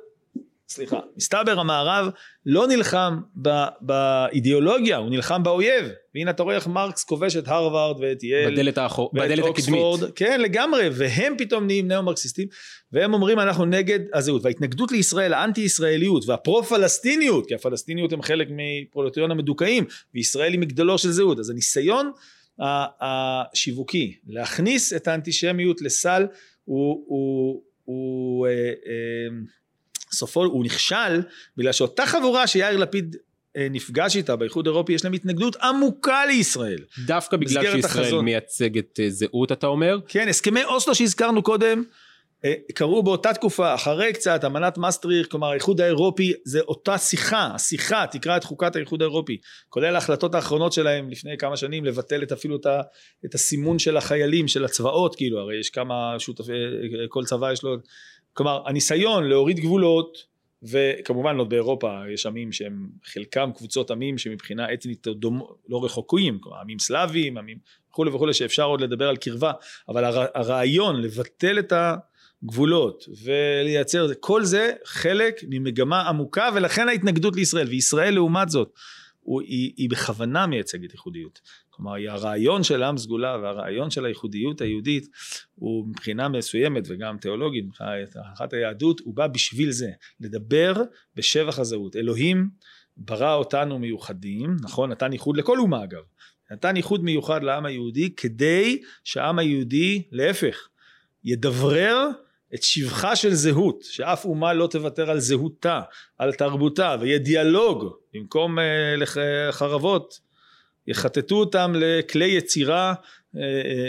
[0.72, 2.10] סליחה, מסתבר המערב
[2.46, 3.20] לא נלחם
[3.82, 5.86] באידיאולוגיה, הוא נלחם באויב.
[6.16, 9.82] והנה אתה רואה איך מרקס כובש את הרווארד ואת יל, בדלת, האחור, בדלת הקדמית.
[10.16, 12.48] כן, לגמרי, והם פתאום נהיים ניאו-מרקסיסטים,
[12.92, 14.46] והם אומרים אנחנו נגד הזהות.
[14.46, 21.40] וההתנגדות לישראל, האנטי-ישראליות והפרו-פלסטיניות, כי הפלסטיניות הם חלק מפרולטריון המדוכאים, וישראל היא מגדלו של זהות.
[21.40, 22.12] אז הניסיון
[23.02, 26.26] השיווקי להכניס את האנטישמיות לסל
[26.66, 29.30] הוא, הוא, הוא אה, אה,
[30.12, 31.22] סופו הוא נכשל
[31.58, 33.16] בגלל שאותה חבורה שיאיר לפיד
[33.58, 36.80] אה, נפגש איתה באיחוד האירופי יש להם התנגדות עמוקה לישראל.
[37.06, 38.26] דווקא בגלל שישראל החזון.
[38.26, 40.00] מייצגת אה, זהות אתה אומר?
[40.08, 41.84] כן, הסכמי אוסלו שהזכרנו קודם,
[42.46, 48.06] אה, קרו באותה תקופה, אחרי קצת, אמנת מסטריך, כלומר האיחוד האירופי, זה אותה שיחה, השיחה
[48.12, 49.38] תקרא את חוקת האיחוד האירופי,
[49.70, 52.82] כולל ההחלטות האחרונות שלהם לפני כמה שנים, לבטל את אפילו את, ה,
[53.26, 56.52] את הסימון של החיילים, של הצבאות, כאילו, הרי יש כמה שותפי,
[57.10, 57.78] כל צבא יש לו,
[58.34, 60.30] כלומר, הניסיון להוריד גבולות,
[60.64, 66.58] וכמובן לא באירופה יש עמים שהם חלקם קבוצות עמים שמבחינה אתנית דומ, לא רחוקים, כלומר
[66.62, 67.58] עמים סלאביים, עמים
[67.92, 69.52] וכולי וכולי שאפשר עוד לדבר על קרבה,
[69.90, 71.74] אבל הר, הרעיון לבטל את
[72.44, 78.74] הגבולות ולייצר, כל זה חלק ממגמה עמוקה ולכן ההתנגדות לישראל, וישראל לעומת זאת
[79.30, 81.42] הוא, היא, היא בכוונה מייצגת ייחודיות.
[81.70, 85.08] כלומר הרעיון של עם סגולה והרעיון של הייחודיות היהודית
[85.56, 89.90] הוא מבחינה מסוימת וגם תיאולוגית, מבחינת אחת היהדות, הוא בא בשביל זה,
[90.20, 90.74] לדבר
[91.16, 91.96] בשבח הזהות.
[91.96, 92.50] אלוהים
[92.98, 94.92] ברא אותנו מיוחדים, נכון?
[94.92, 96.04] נתן ייחוד לכל אומה אגב.
[96.52, 100.68] נתן ייחוד מיוחד לעם היהודי כדי שהעם היהודי, להפך,
[101.24, 102.08] ידברר
[102.56, 105.82] את שבחה של זהות, שאף אומה לא תוותר על זהותה,
[106.18, 108.62] על תרבותה, ויהיה דיאלוג במקום uh,
[108.98, 110.20] לחרבות,
[110.88, 112.94] יחטטו אותם לכלי יצירה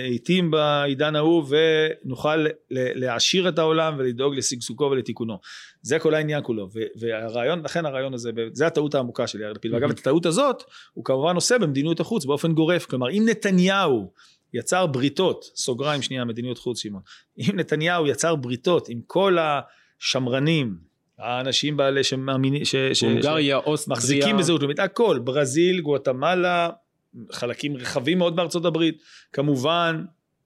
[0.09, 5.39] עיתים בעידן ההוא ונוכל להעשיר את העולם ולדאוג לשגשוגו ולתיקונו.
[5.83, 9.75] זה כל העניין כולו והרעיון, לכן הרעיון הזה, זה הטעות העמוקה של יאיר לפיד.
[9.75, 12.87] ואגב את הטעות הזאת הוא כמובן עושה במדיניות החוץ באופן גורף.
[12.87, 14.13] כלומר אם נתניהו
[14.55, 17.03] יצר בריתות, סוגריים שנייה מדיניות חוץ שמעון,
[17.39, 22.63] אם נתניהו יצר בריתות עם כל השמרנים האנשים בעלי שמאמינים,
[23.03, 26.71] הונגריה, אוסטריה, מחזיקים בזהות לאומית, הכל, ברזיל, גואטמלה,
[27.33, 30.05] חלקים רחבים מאוד בארצות הברית, כמובן,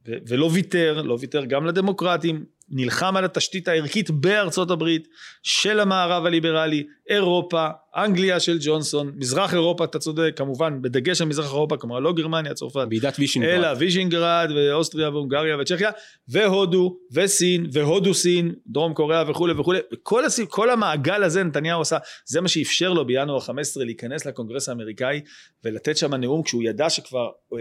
[0.08, 5.08] ו- ולא ויתר, לא ויתר גם לדמוקרטים, נלחם על התשתית הערכית בארצות הברית
[5.42, 11.46] של המערב הליברלי, אירופה, אנגליה של ג'ונסון, מזרח אירופה, אתה צודק, כמובן, בדגש על מזרח
[11.46, 15.90] אירופה, כלומר לא גרמניה, צרפת, ועידת וישינגרד, אלא וישינגרד ואוסטריה והונגריה וצ'כיה,
[16.28, 20.40] והודו וסין, והודו סין, דרום קוריאה וכולי וכולי, כל, הס...
[20.40, 25.20] כל המעגל הזה נתניהו עשה, זה מה שאפשר לו בינואר 15 להיכנס לקונגרס האמריקאי
[25.64, 27.60] ולתת שם נאום כשהוא ידע שכבר, הוא,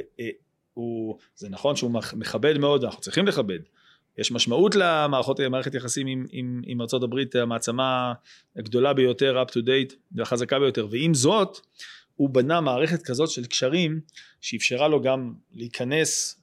[0.74, 3.60] הוא, זה נכון שהוא מכבד מאוד, אנחנו צריכים לכבד,
[4.18, 8.14] יש משמעות למערכות, מערכת יחסים עם, עם, עם ארצות הברית, המעצמה
[8.56, 11.58] הגדולה ביותר, up to date והחזקה ביותר, ועם זאת,
[12.16, 14.00] הוא בנה מערכת כזאת של קשרים
[14.42, 16.43] שאפשרה לו גם להיכנס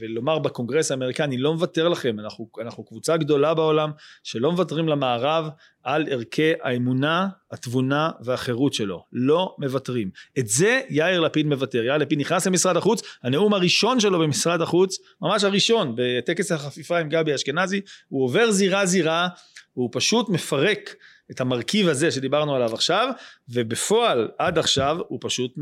[0.00, 3.90] ולומר בקונגרס האמריקני לא מוותר לכם אנחנו, אנחנו קבוצה גדולה בעולם
[4.22, 5.48] שלא מוותרים למערב
[5.82, 9.04] על ערכי האמונה התבונה והחירות שלו.
[9.12, 10.10] לא מוותרים.
[10.38, 11.84] את זה יאיר לפיד מוותר.
[11.84, 17.08] יאיר לפיד נכנס למשרד החוץ הנאום הראשון שלו במשרד החוץ ממש הראשון בטקס החפיפה עם
[17.08, 19.28] גבי אשכנזי הוא עובר זירה זירה
[19.72, 20.94] הוא פשוט מפרק
[21.30, 23.10] את המרכיב הזה שדיברנו עליו עכשיו,
[23.48, 25.54] ובפועל עד עכשיו הוא פשוט,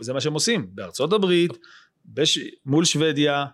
[0.00, 1.52] זה מה שהם עושים, בארצות הברית,
[2.14, 2.38] בש...
[2.66, 3.44] מול שוודיה,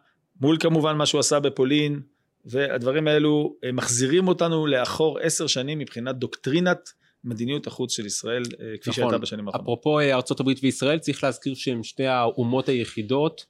[0.41, 2.01] מול כמובן מה שהוא עשה בפולין,
[2.45, 6.93] והדברים האלו מחזירים אותנו לאחור עשר שנים מבחינת דוקטרינת
[7.25, 8.93] מדיניות החוץ של ישראל כפי נכון.
[8.93, 9.65] שהייתה בשנים האחרונות.
[9.65, 13.47] אפרופו ארצות הברית וישראל צריך להזכיר שהם שתי האומות היחידות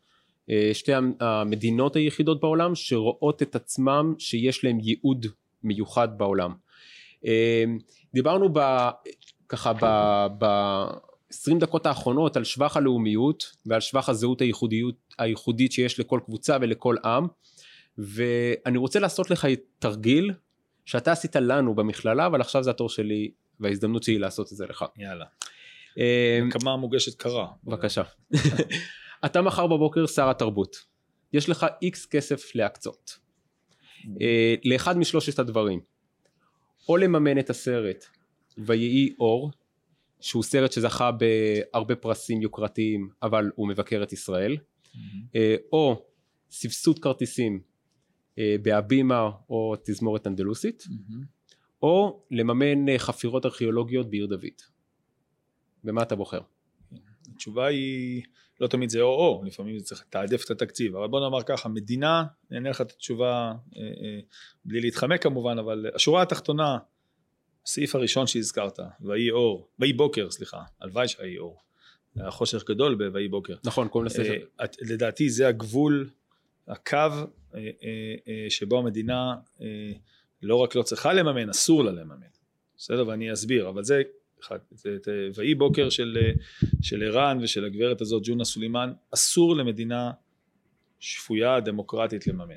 [0.73, 5.27] שתי המדינות היחידות בעולם שרואות את עצמם שיש להם ייעוד
[5.65, 6.55] מיוחד בעולם.
[8.15, 8.89] דיברנו ב,
[9.49, 9.73] ככה
[11.31, 16.97] ב-20 דקות האחרונות על שבח הלאומיות ועל שבח הזהות הייחודיות, הייחודית שיש לכל קבוצה ולכל
[17.05, 17.27] עם
[17.99, 19.47] ואני רוצה לעשות לך
[19.79, 20.33] תרגיל
[20.85, 24.85] שאתה עשית לנו במכללה אבל עכשיו זה התור שלי וההזדמנות שלי לעשות את זה לך.
[24.99, 25.25] יאללה.
[26.51, 27.49] כמה מוגשת קרה.
[27.65, 28.03] בבקשה.
[29.27, 30.77] אתה מחר בבוקר שר התרבות.
[31.33, 33.19] יש לך איקס כסף להקצות.
[34.65, 35.81] לאחד משלושת הדברים.
[36.89, 38.05] או לממן את הסרט
[38.59, 39.51] ויהי אור
[40.21, 44.99] שהוא סרט שזכה בהרבה פרסים יוקרתיים אבל הוא מבקר את ישראל mm-hmm.
[45.73, 46.07] או
[46.51, 47.61] סבסוד כרטיסים
[48.63, 51.25] בהבימה או תזמורת אנדלוסית mm-hmm.
[51.83, 54.61] או לממן חפירות ארכיאולוגיות בעיר דוד.
[55.85, 56.41] במה אתה בוחר?
[57.35, 58.23] התשובה היא
[58.61, 62.25] לא תמיד זה או-או, לפעמים זה צריך לתעדף את התקציב, אבל בוא נאמר ככה, מדינה,
[62.51, 64.21] אני אענה לך את התשובה אה, אה,
[64.65, 66.79] בלי להתחמק כמובן, אבל השורה התחתונה,
[67.67, 71.61] הסעיף הראשון שהזכרת, ויהי אור, ויהי בוקר, סליחה, הלוואי שהיה אור,
[72.17, 73.55] היה חושך גדול בויהי בוקר.
[73.65, 74.35] נכון, קוראים לספר.
[74.61, 76.11] אה, לדעתי זה הגבול,
[76.69, 77.25] הקו אה,
[77.55, 77.71] אה,
[78.29, 79.67] אה, שבו המדינה אה,
[80.43, 82.27] לא רק לא צריכה לממן, אסור לה לממן.
[82.77, 83.09] בסדר?
[83.09, 84.03] ואני אסביר, אבל זה
[84.43, 84.59] אחד,
[84.97, 86.19] את ויהי בוקר של,
[86.83, 90.11] של ערן ושל הגברת הזאת ג'ונה סולימן, אסור למדינה
[91.01, 92.55] שפויה דמוקרטית לממן.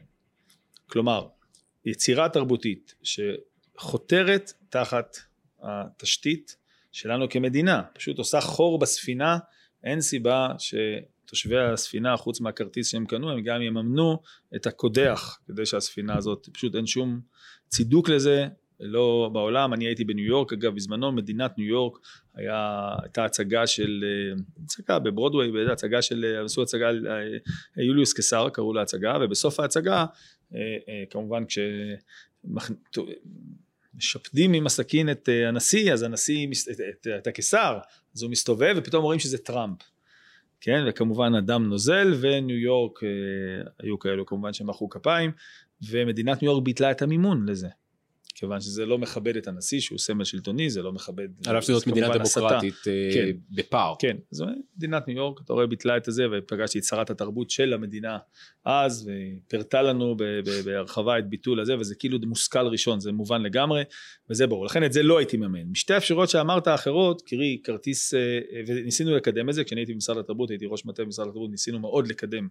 [0.88, 1.28] כלומר,
[1.86, 2.96] יצירה תרבותית
[3.80, 5.18] שחותרת תחת
[5.62, 6.56] התשתית
[6.92, 9.38] שלנו כמדינה, פשוט עושה חור בספינה,
[9.84, 14.20] אין סיבה שתושבי הספינה חוץ מהכרטיס שהם קנו הם גם יממנו
[14.56, 17.20] את הקודח כדי שהספינה הזאת, פשוט אין שום
[17.68, 18.48] צידוק לזה,
[18.80, 21.98] לא בעולם, אני הייתי בניו יורק, אגב בזמנו מדינת ניו יורק
[22.36, 28.14] היה, הייתה הצגה של, אה, הצגה בברודוויי, באיזה הצגה של, אה, עשו הצגה, אה, יוליוס
[28.14, 30.06] קיסר קראו לה הצגה, ובסוף ההצגה
[31.10, 31.60] כמובן כש...
[34.00, 37.78] משפדים עם הסכין את הנשיא, אז הנשיא, את, את, את הקיסר,
[38.16, 39.78] אז הוא מסתובב ופתאום רואים שזה טראמפ.
[40.62, 43.00] כן, וכמובן אדם נוזל, וניו יורק
[43.80, 45.32] היו כאלו כמובן שמחאו כפיים,
[45.90, 47.68] ומדינת ניו יורק ביטלה את המימון לזה.
[48.40, 51.28] כיוון שזה לא מכבד את הנשיא שהוא סמל שלטוני, זה לא מכבד...
[51.48, 53.94] על אף שזאת מדינה דמוקרטית אה, כן, בפער.
[54.00, 54.46] כן, זו
[54.78, 58.18] מדינת ניו יורק, אתה רואה ביטלה את הזה, ופגשתי את שרת התרבות של המדינה
[58.66, 60.16] אז, והיא פירטה לנו
[60.66, 63.84] בהרחבה את ביטול הזה, וזה כאילו מושכל ראשון, זה מובן לגמרי,
[64.30, 64.66] וזה ברור.
[64.66, 65.72] לכן את זה לא הייתי מממן.
[65.72, 70.50] משתי האפשרויות שאמרת האחרות, קרי כרטיס, אה, וניסינו לקדם את זה, כשאני הייתי במשרד התרבות,
[70.50, 72.48] הייתי ראש מטה במשרד התרבות, ניסינו מאוד לקדם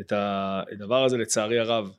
[0.00, 1.90] את הדבר הזה, לצערי הרב.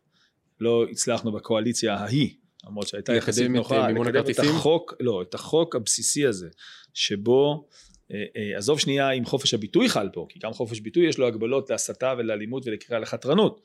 [0.59, 2.29] לא הצלחנו בקואליציה ההיא
[2.67, 6.47] למרות שהייתה יחסית נוחה, לקדם את החוק, לא, את החוק הבסיסי הזה,
[6.93, 7.67] שבו,
[8.11, 11.27] אה, אה, עזוב שנייה אם חופש הביטוי חל פה, כי גם חופש ביטוי יש לו
[11.27, 13.61] הגבלות להסתה ולאלימות ולקריאה לחתרנות,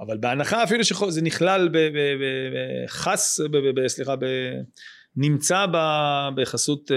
[0.00, 1.68] אבל בהנחה אפילו שזה נכלל
[2.86, 3.40] בחס,
[3.86, 4.14] סליחה,
[5.16, 5.66] נמצא
[6.36, 6.96] בחסות אה,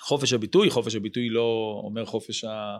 [0.00, 2.76] חופש הביטוי, חופש הביטוי לא אומר חופש ה...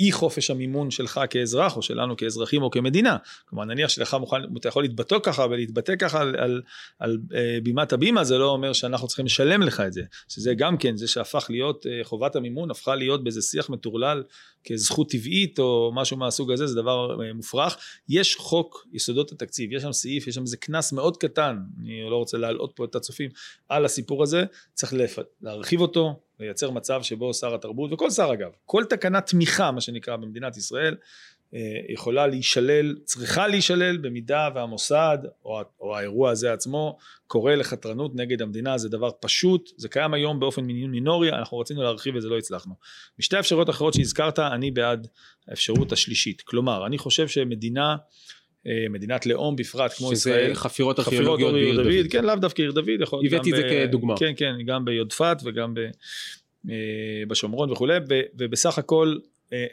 [0.00, 3.16] אי חופש המימון שלך כאזרח או שלנו כאזרחים או כמדינה.
[3.44, 6.62] כלומר נניח שלך מוכן, אתה יכול להתבטא ככה ולהתבטא ככה על, על,
[6.98, 10.02] על אה, בימת הבימה זה לא אומר שאנחנו צריכים לשלם לך את זה.
[10.28, 14.22] שזה גם כן זה שהפך להיות אה, חובת המימון הפכה להיות באיזה שיח מטורלל
[14.64, 17.76] כזכות טבעית או משהו מהסוג הזה זה דבר אה, מופרך.
[18.08, 22.16] יש חוק יסודות התקציב יש שם סעיף יש שם איזה קנס מאוד קטן אני לא
[22.16, 23.30] רוצה להלאות פה את הצופים
[23.68, 24.94] על הסיפור הזה צריך
[25.42, 30.16] להרחיב אותו לייצר מצב שבו שר התרבות, וכל שר אגב, כל תקנת תמיכה מה שנקרא
[30.16, 30.96] במדינת ישראל,
[31.54, 38.42] אה, יכולה להישלל, צריכה להישלל במידה והמוסד או, או האירוע הזה עצמו קורא לחתרנות נגד
[38.42, 42.74] המדינה, זה דבר פשוט, זה קיים היום באופן מינורי, אנחנו רצינו להרחיב וזה לא הצלחנו.
[43.18, 45.08] משתי האפשרויות האחרות שהזכרת, אני בעד
[45.48, 47.96] האפשרות השלישית, כלומר, אני חושב שמדינה
[48.90, 50.54] מדינת לאום בפרט כמו ישראל.
[50.54, 51.86] שזה חפירות ארכיאולוגיות בעיר דוד.
[51.86, 52.06] דוד.
[52.10, 53.00] כן, לאו דווקא עיר דוד.
[53.00, 54.14] יכול הבאתי את זה כדוגמה.
[54.18, 55.80] כן, כן, גם ביודפת וגם ב,
[56.70, 56.74] אה,
[57.28, 57.96] בשומרון וכולי,
[58.34, 59.16] ובסך הכל
[59.52, 59.66] אה,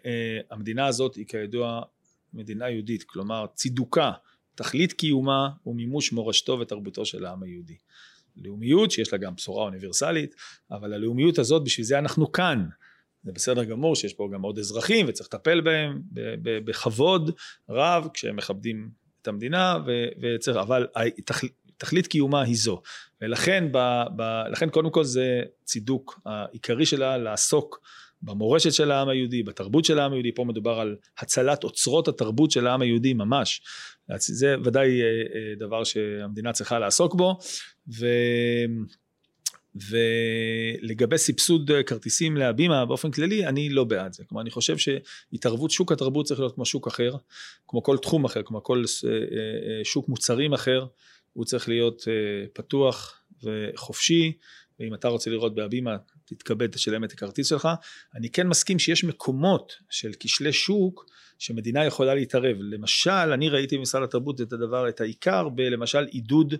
[0.52, 1.82] המדינה הזאת היא כידוע
[2.34, 4.12] מדינה יהודית, כלומר צידוקה,
[4.56, 7.76] תכלית קיומה הוא מימוש מורשתו ותרבותו של העם היהודי.
[8.38, 10.36] לאומיות שיש לה גם בשורה אוניברסלית,
[10.72, 12.66] אבל הלאומיות הזאת בשביל זה אנחנו כאן.
[13.28, 16.02] זה בסדר גמור שיש פה גם עוד אזרחים וצריך לטפל בהם
[16.42, 17.32] בכבוד
[17.70, 18.90] רב כשהם מכבדים
[19.22, 19.78] את המדינה
[20.22, 20.88] וצריך, אבל
[21.26, 22.82] תכל, תכלית קיומה היא זו.
[23.22, 27.82] ולכן ב, ב, לכן קודם כל זה צידוק העיקרי שלה לעסוק
[28.22, 32.68] במורשת של העם היהודי, בתרבות של העם היהודי, פה מדובר על הצלת אוצרות התרבות של
[32.68, 33.62] העם היהודי ממש,
[34.18, 37.38] זה ודאי אה, אה, דבר שהמדינה צריכה לעסוק בו.
[38.00, 38.06] ו...
[39.90, 44.24] ולגבי סבסוד כרטיסים להבימה באופן כללי אני לא בעד זה.
[44.26, 47.16] כלומר אני חושב שהתערבות שוק התרבות צריך להיות כמו שוק אחר
[47.68, 50.86] כמו כל תחום אחר כמו כל אה, אה, שוק מוצרים אחר
[51.34, 54.34] הוא צריך להיות אה, פתוח וחופשי
[54.80, 57.70] ואם אתה רוצה לראות בהבימה תתכבד תשלם את הכרטיס שלך.
[58.16, 61.06] אני כן מסכים שיש מקומות של כשלי שוק
[61.40, 62.58] שמדינה יכולה להתערב.
[62.60, 66.54] למשל אני ראיתי במשרד התרבות את הדבר את העיקר בלמשל עידוד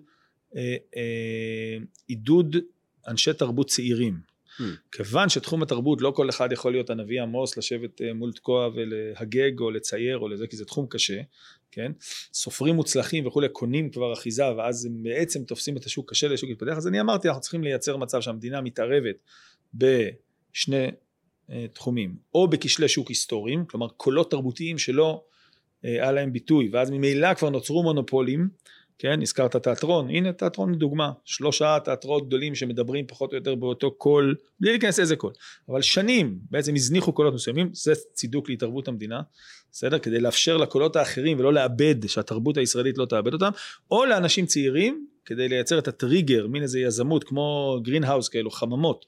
[2.08, 2.56] עידוד
[3.08, 4.38] אנשי תרבות צעירים.
[4.60, 4.64] Hmm.
[4.92, 9.60] כיוון שתחום התרבות לא כל אחד יכול להיות הנביא עמוס לשבת אה, מול תקוע ולהגג
[9.60, 11.22] או לצייר או לזה כי זה תחום קשה
[11.72, 11.92] כן
[12.34, 16.78] סופרים מוצלחים וכולי קונים כבר אחיזה ואז הם בעצם תופסים את השוק קשה לשוק להתפתח
[16.78, 19.16] אז אני אמרתי אנחנו צריכים לייצר מצב שהמדינה מתערבת
[19.74, 20.88] בשני
[21.50, 25.24] אה, תחומים או בכשלי שוק היסטוריים כלומר קולות תרבותיים שלא
[25.86, 28.50] אה, היה להם ביטוי ואז ממילא כבר נוצרו מונופולים
[29.00, 34.36] כן, הזכרת תיאטרון, הנה תיאטרון לדוגמה, שלושה תיאטרות גדולים שמדברים פחות או יותר באותו קול,
[34.60, 35.34] בלי להיכנס איזה קול,
[35.70, 39.22] אבל שנים בעצם הזניחו קולות מסוימים, זה צידוק להתערבות המדינה,
[39.72, 40.00] בסדר?
[40.00, 43.50] כדי לאפשר לקולות האחרים ולא לאבד, שהתרבות הישראלית לא תאבד אותם,
[43.92, 49.06] או לאנשים צעירים, כדי לייצר את הטריגר, מין איזה יזמות כמו greenhouse כאלו, חממות,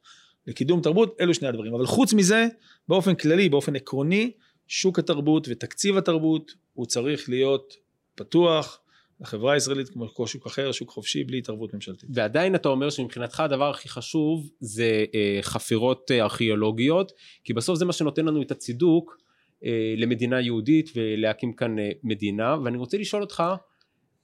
[0.47, 2.47] לקידום תרבות, אלו שני הדברים, אבל חוץ מזה,
[2.87, 4.31] באופן כללי, באופן עקרוני,
[4.67, 7.73] שוק התרבות ותקציב התרבות הוא צריך להיות
[8.15, 8.79] פתוח,
[9.21, 12.09] החברה הישראלית כמו כל שוק אחר, שוק חופשי בלי התערבות ממשלתית.
[12.13, 17.11] ועדיין אתה אומר שמבחינתך הדבר הכי חשוב זה אה, חפירות אה, ארכיאולוגיות,
[17.43, 19.17] כי בסוף זה מה שנותן לנו את הצידוק
[19.65, 23.43] אה, למדינה יהודית ולהקים כאן מדינה, ואני רוצה לשאול אותך,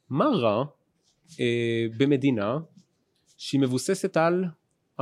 [0.10, 0.64] מה רע
[1.98, 2.58] במדינה
[3.38, 4.46] שהיא מבוססת על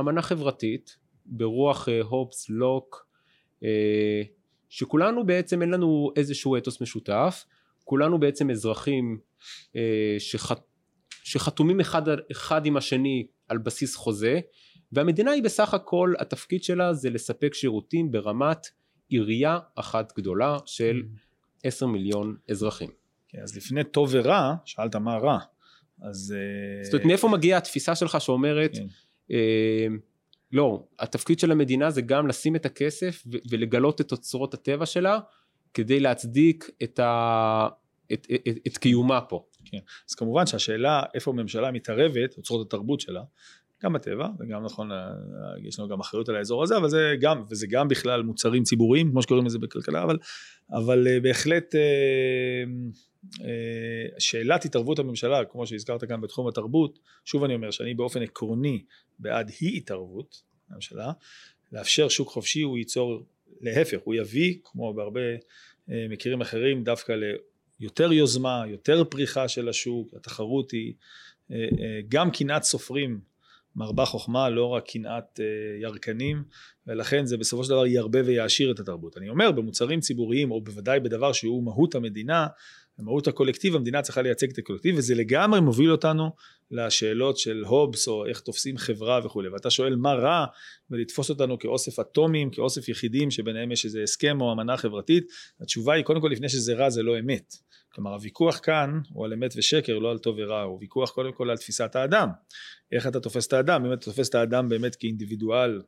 [0.00, 3.06] אמנה חברתית, ברוח הופס, לוק,
[4.68, 7.44] שכולנו בעצם אין לנו איזשהו אתוס משותף,
[7.84, 9.18] כולנו בעצם אזרחים
[10.18, 10.60] שחת,
[11.10, 14.40] שחתומים אחד, אחד עם השני על בסיס חוזה,
[14.92, 18.66] והמדינה היא בסך הכל, התפקיד שלה זה לספק שירותים ברמת
[19.08, 21.18] עירייה אחת גדולה של mm.
[21.64, 22.90] עשר מיליון אזרחים.
[23.28, 25.38] כן, אז לפני טוב ורע, שאלת מה רע,
[26.02, 26.34] אז...
[26.82, 28.86] זאת אומרת, מאיפה מגיעה התפיסה שלך שאומרת, כן.
[29.30, 29.86] אה,
[30.52, 35.18] לא, התפקיד של המדינה זה גם לשים את הכסף ולגלות את אוצרות הטבע שלה,
[35.74, 37.68] כדי להצדיק את, ה-
[38.12, 39.44] את, את, את, קיומה פה.
[39.64, 39.78] כן,
[40.10, 43.22] אז כמובן שהשאלה איפה הממשלה מתערבת, אוצרות התרבות שלה,
[43.84, 44.96] גם בטבע, זה גם נכון, אה,
[45.62, 49.10] יש לנו גם אחריות על האזור הזה, אבל זה גם, וזה גם בכלל מוצרים ציבוריים,
[49.10, 50.18] כמו שקוראים לזה בכלכלה, אבל,
[50.72, 52.64] אבל אה, בהחלט אה,
[54.18, 58.84] שאלת התערבות הממשלה, כמו שהזכרת כאן בתחום התרבות, שוב אני אומר שאני באופן עקרוני
[59.18, 61.12] בעד אי התערבות הממשלה,
[61.72, 63.22] לאפשר שוק חופשי הוא ייצור,
[63.60, 65.20] להפך, הוא יביא, כמו בהרבה
[65.88, 67.12] מקרים אחרים, דווקא
[67.84, 70.92] ליותר יוזמה, יותר פריחה של השוק, התחרות היא
[72.08, 73.20] גם קנאת סופרים
[73.76, 75.44] מרבה חוכמה, לא רק קנאת אה,
[75.80, 76.44] ירקנים,
[76.86, 79.16] ולכן זה בסופו של דבר ירבה ויעשיר את התרבות.
[79.16, 82.46] אני אומר, במוצרים ציבוריים, או בוודאי בדבר שהוא מהות המדינה,
[82.98, 86.30] מהות הקולקטיב, המדינה צריכה לייצג את הקולקטיב, וזה לגמרי מוביל אותנו
[86.70, 89.48] לשאלות של הובס, או איך תופסים חברה וכולי.
[89.48, 90.46] ואתה שואל מה רע
[90.90, 95.24] בלתפוס אותנו כאוסף אטומים, כאוסף יחידים, שביניהם יש איזה הסכם או אמנה חברתית?
[95.60, 97.54] התשובה היא, קודם כל, לפני שזה רע, זה לא אמת.
[97.94, 101.50] כלומר הוויכוח כאן הוא על אמת ושקר לא על טוב ורע הוא ויכוח קודם כל
[101.50, 102.28] על תפיסת האדם
[102.92, 105.82] איך אתה תופס את האדם אם אתה תופס את האדם באמת כאינדיבידואל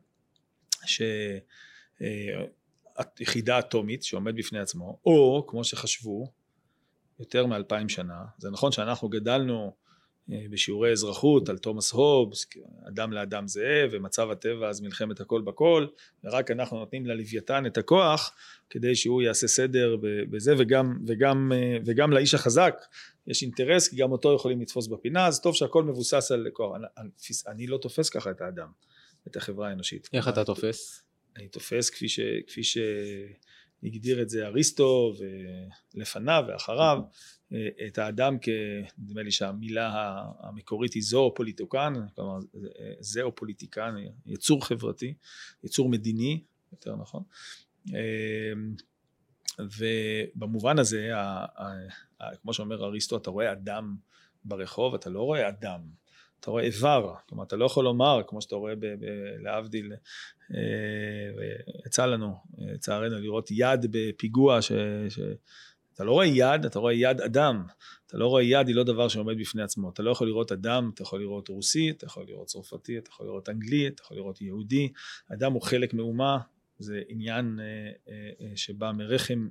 [1.95, 6.33] שיחידה אה, אטומית שעומד בפני עצמו או כמו שחשבו
[7.19, 8.25] יותר מאלפיים שנה.
[8.37, 9.73] זה נכון שאנחנו גדלנו
[10.31, 12.45] אה, בשיעורי אזרחות על תומאס הובס,
[12.87, 15.87] אדם לאדם זאב ומצב הטבע אז מלחמת הכל בכל
[16.23, 18.35] ורק אנחנו נותנים ללוויתן את הכוח
[18.69, 22.75] כדי שהוא יעשה סדר בזה וגם, וגם, אה, וגם לאיש החזק
[23.27, 25.27] יש אינטרס כי גם אותו יכולים לתפוס בפינה.
[25.27, 27.09] אז טוב שהכל מבוסס על כוח אני,
[27.47, 28.67] אני לא תופס ככה את האדם
[29.27, 30.09] את החברה האנושית.
[30.13, 31.03] איך אתה תופס?
[31.37, 32.63] אני תופס כפי, ש, כפי
[33.81, 35.13] שהגדיר את זה אריסטו
[35.95, 36.99] ולפניו ואחריו
[37.87, 38.49] את האדם כ...
[38.97, 42.39] נדמה לי שהמילה המקורית היא זואופוליטיקן, כלומר
[42.99, 45.13] זואופוליטיקן, יצור חברתי,
[45.63, 47.23] יצור מדיני, יותר נכון.
[49.59, 51.11] ובמובן הזה,
[52.41, 53.95] כמו שאומר אריסטו, אתה רואה אדם
[54.45, 55.81] ברחוב, אתה לא רואה אדם,
[56.47, 58.73] אתה רואה איבר, כלומר אתה לא יכול לומר, כמו שאתה רואה
[59.43, 59.93] להבדיל,
[60.55, 60.59] אה,
[61.85, 64.71] יצא לנו, לצערנו, לראות יד בפיגוע ש...
[65.09, 65.19] ש...
[65.93, 67.63] אתה לא רואה יד, אתה רואה יד אדם.
[68.07, 69.89] אתה לא רואה יד, היא לא דבר שעומד בפני עצמו.
[69.89, 73.25] אתה לא יכול לראות אדם, אתה יכול לראות רוסי, אתה יכול לראות צרפתי, אתה יכול
[73.25, 74.91] לראות אנגלי, אתה יכול לראות יהודי.
[75.33, 76.37] אדם הוא חלק מאומה,
[76.79, 79.47] זה עניין אה, אה, שבא מרחם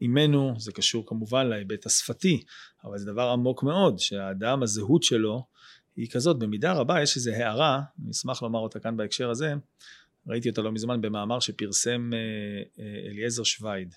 [0.00, 2.44] אימנו, זה קשור כמובן להיבט השפתי,
[2.84, 5.53] אבל זה דבר עמוק מאוד, שהאדם, הזהות שלו,
[5.96, 9.54] היא כזאת, במידה רבה יש איזו הערה, אני אשמח לומר אותה כאן בהקשר הזה,
[10.26, 12.18] ראיתי אותה לא מזמן במאמר שפרסם אה,
[12.84, 13.94] אה, אליעזר שווייד.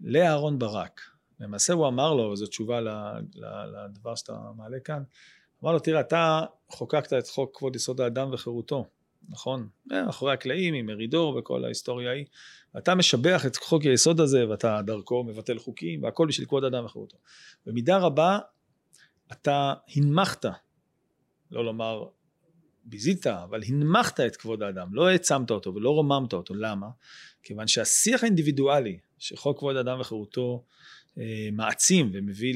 [0.00, 1.00] לאהרון ברק.
[1.40, 2.80] למעשה הוא אמר לו, וזו תשובה
[3.90, 5.02] לדבר שאתה מעלה כאן,
[5.62, 8.86] אמר לו, תראה, אתה חוקקת את חוק כבוד יסוד האדם וחירותו,
[9.28, 9.68] נכון?
[9.86, 12.24] מאחורי הקלעים עם מרידור וכל ההיסטוריה ההיא.
[12.78, 17.16] אתה משבח את חוק היסוד הזה ואתה דרכו מבטל חוקים והכל בשביל כבוד האדם וחירותו.
[17.66, 18.38] במידה רבה
[19.32, 20.44] אתה הנמכת,
[21.50, 22.04] לא לומר
[22.84, 26.54] ביזית, אבל הנמכת את כבוד האדם, לא העצמת אותו ולא רוממת אותו.
[26.54, 26.86] למה?
[27.42, 30.64] כיוון שהשיח האינדיבידואלי שחוק כבוד האדם וחירותו
[31.18, 32.54] אה, מעצים ומביא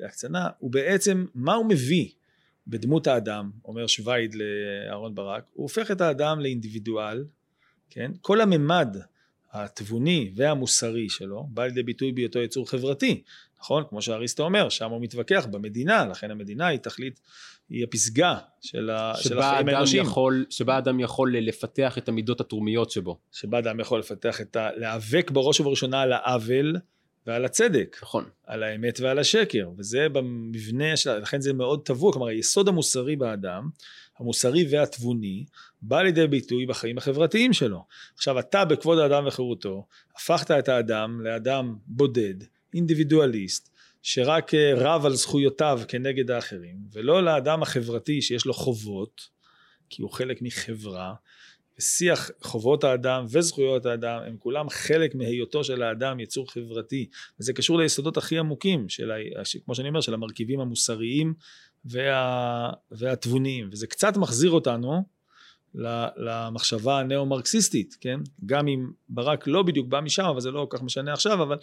[0.00, 2.08] להקצנה, הוא בעצם, מה הוא מביא
[2.66, 7.24] בדמות האדם, אומר שווייד לאהרון ברק, הוא הופך את האדם לאינדיבידואל,
[7.90, 8.12] כן?
[8.20, 8.96] כל הממד
[9.52, 13.22] התבוני והמוסרי שלו בא לידי ביטוי בהיותו יצור חברתי,
[13.60, 13.84] נכון?
[13.88, 17.20] כמו שאריסטו אומר, שם הוא מתווכח במדינה, לכן המדינה היא תכלית,
[17.70, 20.04] היא הפסגה של, ה, של החיים האנושיים.
[20.50, 23.18] שבה אדם יכול לפתח את המידות התרומיות שבו.
[23.32, 24.68] שבה אדם יכול לפתח את ה...
[24.76, 26.76] להיאבק בראש ובראשונה על העוול
[27.26, 27.96] ועל הצדק.
[28.02, 28.24] נכון.
[28.46, 31.18] על האמת ועל השקר, וזה במבנה של...
[31.18, 33.68] לכן זה מאוד טבוע, כלומר היסוד המוסרי באדם,
[34.18, 35.44] המוסרי והתבוני,
[35.82, 37.84] בא לידי ביטוי בחיים החברתיים שלו.
[38.14, 42.34] עכשיו אתה בכבוד האדם וחירותו, הפכת את האדם לאדם בודד,
[42.74, 43.69] אינדיבידואליסט,
[44.02, 49.20] שרק אה, רב על זכויותיו כנגד האחרים, ולא לאדם החברתי שיש לו חובות,
[49.88, 51.14] כי הוא חלק מחברה,
[51.78, 57.08] ושיח חובות האדם וזכויות האדם הם כולם חלק מהיותו של האדם יצור חברתי.
[57.40, 59.10] וזה קשור ליסודות הכי עמוקים של,
[59.64, 61.34] כמו שאני אומר, של המרכיבים המוסריים
[61.84, 65.04] וה, והתבוניים וזה קצת מחזיר אותנו
[66.16, 68.20] למחשבה הנאו-מרקסיסטית, כן?
[68.46, 71.58] גם אם ברק לא בדיוק בא משם, אבל זה לא כל כך משנה עכשיו, אבל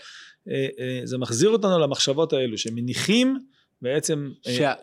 [0.49, 3.38] אה, אה, זה מחזיר אותנו למחשבות האלו, שמניחים
[3.82, 4.32] בעצם...
[4.47, 4.74] אה, שה...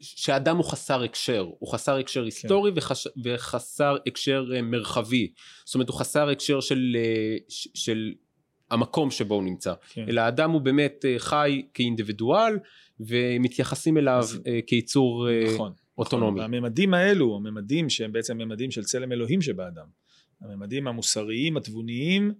[0.00, 2.78] שהאדם הוא חסר הקשר, הוא חסר הקשר היסטורי כן.
[2.78, 3.08] וחש...
[3.24, 5.32] וחסר הקשר מרחבי,
[5.64, 6.96] זאת אומרת הוא חסר הקשר של,
[7.74, 8.12] של
[8.70, 10.04] המקום שבו הוא נמצא, כן.
[10.08, 12.58] אלא האדם הוא באמת חי כאינדיבידואל
[13.00, 14.40] ומתייחסים אליו אז...
[14.66, 15.72] כיצור נכון.
[15.98, 16.40] אוטונומי.
[16.40, 19.86] והממדים האלו, הממדים שהם בעצם ממדים של צלם אלוהים שבאדם,
[20.40, 22.34] הממדים המוסריים, התבוניים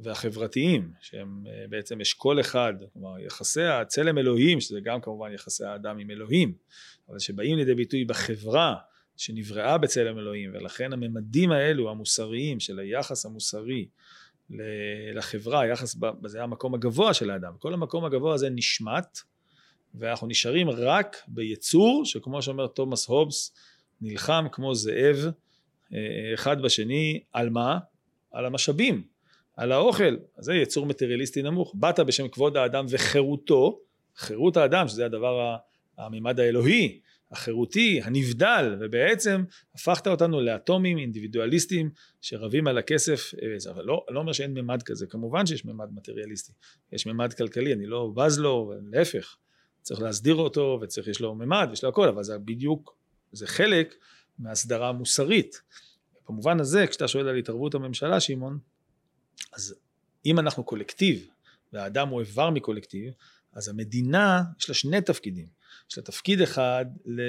[0.00, 5.98] והחברתיים, שהם אה, בעצם אשכול אחד, כלומר יחסי הצלם אלוהים, שזה גם כמובן יחסי האדם
[5.98, 6.54] עם אלוהים,
[7.08, 8.74] אבל שבאים לידי ביטוי בחברה
[9.16, 13.88] שנבראה בצלם אלוהים, ולכן הממדים האלו המוסריים של היחס המוסרי
[15.14, 19.18] לחברה, היחס, זה המקום הגבוה של האדם, כל המקום הגבוה הזה נשמט
[19.94, 23.54] ואנחנו נשארים רק ביצור שכמו שאומר תומאס הובס
[24.00, 25.16] נלחם כמו זאב
[25.94, 27.78] אה, אחד בשני על מה?
[28.32, 29.02] על המשאבים,
[29.56, 33.80] על האוכל, זה יצור מטריאליסטי נמוך, באת בשם כבוד האדם וחירותו,
[34.16, 35.56] חירות האדם שזה הדבר
[35.98, 44.04] הממד האלוהי, החירותי, הנבדל, ובעצם הפכת אותנו לאטומים אינדיבידואליסטים שרבים על הכסף, אה, אבל לא,
[44.10, 46.52] לא אומר שאין ממד כזה, כמובן שיש ממד מטריאליסטי,
[46.92, 49.36] יש ממד כלכלי, אני לא בז לו, להפך,
[49.88, 52.96] צריך להסדיר אותו וצריך, יש לו ממד ויש לו הכל, אבל זה בדיוק,
[53.32, 53.94] זה חלק
[54.38, 55.62] מהסדרה מוסרית.
[56.28, 58.58] במובן הזה, כשאתה שואל על התערבות הממשלה, שמעון,
[59.52, 59.74] אז
[60.26, 61.26] אם אנחנו קולקטיב,
[61.72, 63.12] והאדם הוא איבר מקולקטיב,
[63.52, 65.46] אז המדינה, יש לה שני תפקידים.
[65.90, 67.20] יש לה תפקיד אחד ל...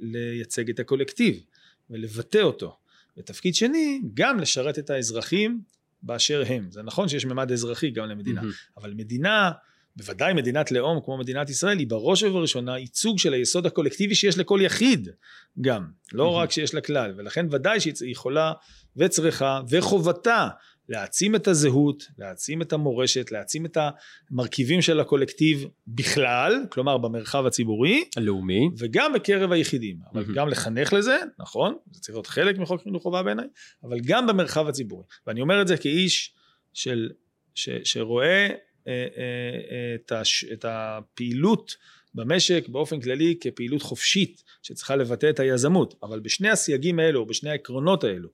[0.00, 1.44] לייצג את הקולקטיב
[1.90, 2.76] ולבטא אותו.
[3.16, 5.62] ותפקיד שני, גם לשרת את האזרחים
[6.02, 6.70] באשר הם.
[6.70, 8.76] זה נכון שיש ממד אזרחי גם למדינה, mm-hmm.
[8.76, 9.52] אבל מדינה
[9.96, 14.60] בוודאי מדינת לאום כמו מדינת ישראל היא בראש ובראשונה ייצוג של היסוד הקולקטיבי שיש לכל
[14.62, 15.08] יחיד
[15.60, 18.52] גם, לא רק שיש לה כלל, ולכן ודאי שהיא יכולה
[18.96, 20.48] וצריכה וחובתה
[20.88, 23.78] להעצים את הזהות, להעצים את המורשת, להעצים את
[24.30, 31.16] המרכיבים של הקולקטיב בכלל, כלומר במרחב הציבורי, הלאומי, וגם בקרב היחידים, אבל גם לחנך לזה,
[31.38, 33.46] נכון, זה צריך להיות חלק מחוק חינוך חובה בעיניי,
[33.84, 36.34] אבל גם במרחב הציבורי, ואני אומר את זה כאיש
[36.72, 37.10] של,
[37.54, 38.54] ש, שרואה אה, אה,
[38.84, 41.76] את, הש, את הפעילות
[42.14, 45.94] במשק באופן כללי כפעילות חופשית שצריכה לבטא את היזמות.
[46.02, 48.28] אבל בשני הסייגים האלו או בשני העקרונות האלו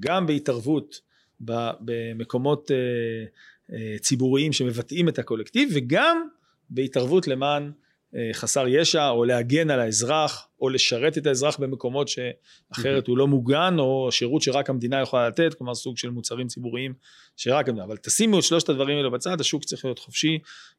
[0.00, 1.00] גם בהתערבות
[1.40, 6.28] במקומות אה, ציבוריים שמבטאים את הקולקטיב וגם
[6.70, 7.85] בהתערבות למען אה,
[8.32, 13.76] חסר ישע או להגן על האזרח או לשרת את האזרח במקומות שאחרת הוא לא מוגן
[13.78, 16.94] או שירות שרק המדינה יכולה לתת כלומר סוג של מוצרים ציבוריים
[17.36, 20.38] שרק המדינה אבל תשימו את שלושת הדברים האלו בצד השוק צריך להיות חופשי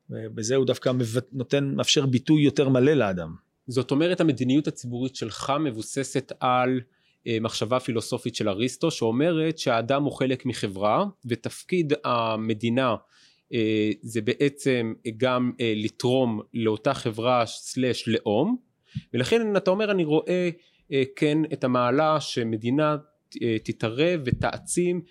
[0.10, 0.92] ובזה הוא דווקא
[1.32, 3.36] נותן מאפשר ביטוי יותר מלא לאדם.
[3.68, 6.80] זאת אומרת המדיניות הציבורית שלך מבוססת על
[7.28, 12.96] אה, מחשבה פילוסופית של אריסטו שאומרת שהאדם הוא חלק מחברה ותפקיד המדינה אה,
[14.02, 18.58] זה בעצם גם אה, לתרום לאותה חברה סלש לאום.
[19.14, 20.50] ולכן אתה אומר אני רואה
[20.92, 22.98] אה, כן את המעלה שמדינה
[23.64, 25.02] תתערב ותעצים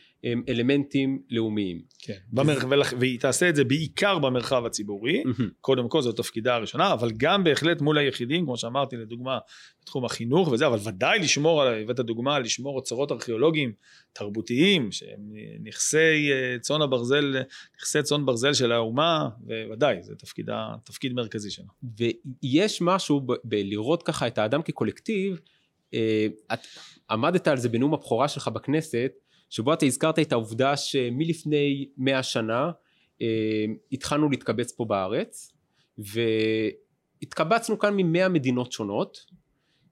[0.48, 1.82] אלמנטים לאומיים.
[1.98, 2.68] כן, במרחב,
[3.00, 5.22] והיא תעשה את זה בעיקר במרחב הציבורי,
[5.60, 9.38] קודם כל זו תפקידה הראשונה, אבל גם בהחלט מול היחידים, כמו שאמרתי לדוגמה
[9.82, 13.72] בתחום החינוך וזה, אבל ודאי לשמור, הבאת דוגמה, לשמור אוצרות ארכיאולוגיים
[14.12, 15.20] תרבותיים, שהם
[15.62, 17.36] נכסי אה, צאן הברזל,
[17.80, 19.28] נכסי צאן ברזל של האומה,
[19.68, 21.68] וודאי, זה תפקידה, תפקיד מרכזי שלנו.
[22.42, 25.40] ויש משהו בלראות ככה את האדם כקולקטיב,
[25.94, 26.60] אה, את
[27.10, 29.12] עמדת על זה בנאום הבכורה שלך בכנסת,
[29.50, 32.70] שבו אתה הזכרת את העובדה שמלפני מאה שנה
[33.22, 35.52] אה, התחלנו להתקבץ פה בארץ
[35.98, 39.18] והתקבצנו כאן ממאה מדינות שונות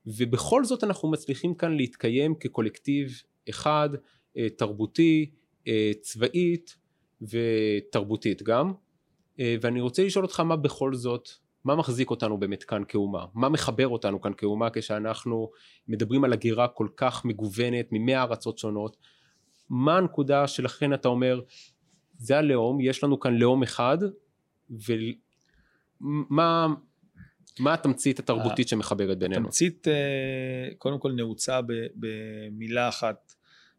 [0.07, 3.89] ובכל זאת אנחנו מצליחים כאן להתקיים כקולקטיב אחד
[4.37, 5.31] אה, תרבותי
[5.69, 6.77] אה, צבאית
[7.23, 8.73] ותרבותית גם
[9.41, 11.29] אה, ואני רוצה לשאול אותך מה בכל זאת
[11.65, 13.25] מה מחזיק אותנו באמת כאן כאומה?
[13.35, 15.51] מה מחבר אותנו כאן כאומה כשאנחנו
[15.89, 18.97] מדברים על הגירה כל כך מגוונת ממאה ארצות שונות?
[19.71, 21.41] מה הנקודה שלכן אתה אומר
[22.19, 23.99] זה הלאום, יש לנו כאן לאום אחד
[26.01, 26.67] ומה
[27.59, 29.41] מה התמצית התרבותית שמחברת בינינו?
[29.41, 31.61] התמצית אה, קודם כל נעוצה
[31.95, 33.35] במילה אחת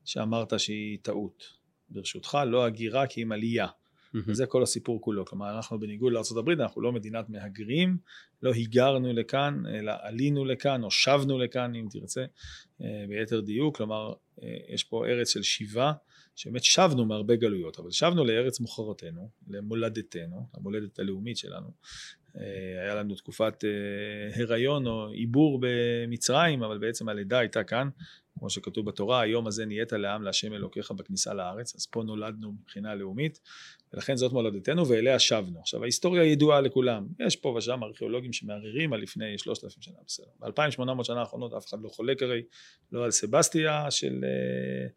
[0.05, 1.43] שאמרת שהיא טעות
[1.89, 3.67] ברשותך לא הגירה כי אם עלייה
[4.15, 4.33] Mm-hmm.
[4.33, 7.97] זה כל הסיפור כולו, כלומר אנחנו בניגוד לארה"ב אנחנו לא מדינת מהגרים,
[8.43, 12.25] לא היגרנו לכאן אלא עלינו לכאן או שבנו לכאן אם תרצה
[12.81, 14.13] אה, ביתר דיוק, כלומר
[14.43, 15.93] אה, יש פה ארץ של שיבה
[16.35, 21.71] שבאמת שבנו מהרבה גלויות, אבל שבנו לארץ מוכרתנו, למולדתנו, המולדת הלאומית שלנו.
[22.37, 23.63] אה, היה לנו תקופת
[24.35, 27.89] הריון או עיבור במצרים, אבל בעצם הלידה הייתה כאן,
[28.39, 32.95] כמו שכתוב בתורה, היום הזה נהיית לעם להשם אלוקיך בכניסה לארץ, אז פה נולדנו מבחינה
[32.95, 33.39] לאומית,
[33.93, 35.59] ולכן זאת מולדתנו ואליה שבנו.
[35.59, 40.25] עכשיו ההיסטוריה ידועה לכולם, יש פה ושם ארכיאולוגים שמערערים על לפני שלושת אלפים שנה, בסדר.
[40.39, 42.41] ב-2800 שנה האחרונות אף אחד לא חולק הרי,
[42.91, 44.87] לא על סבסטיה של אה,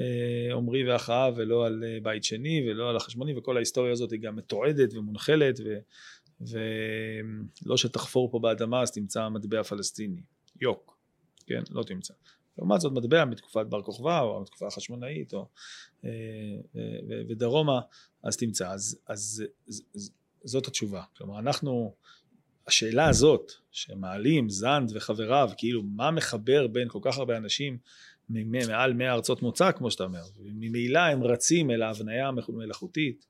[0.00, 4.20] אה, עמרי ואחאב, ולא על אה, בית שני, ולא על החשמוני, וכל ההיסטוריה הזאת היא
[4.20, 5.78] גם מתועדת ומונחלת, ו...
[6.40, 10.20] ולא שתחפור פה באדמה אז תמצא מטבע פלסטיני,
[10.60, 10.98] יוק,
[11.46, 12.14] כן, לא תמצא.
[12.58, 15.48] לעומת זאת מטבע מתקופת בר כוכבא או מתקופה החשמונאית או
[16.04, 16.10] אה,
[16.76, 17.80] אה, ודרומה
[18.22, 18.70] אז תמצא.
[18.70, 19.44] אז, אז,
[19.94, 20.10] אז
[20.44, 21.02] זאת התשובה.
[21.16, 21.94] כלומר אנחנו
[22.66, 27.78] השאלה הזאת שמעלים זנד וחבריו כאילו מה מחבר בין כל כך הרבה אנשים
[28.28, 33.26] מעל מאה ארצות מוצא כמו שאתה אומר וממילא הם רצים אל ההבניה המלאכותית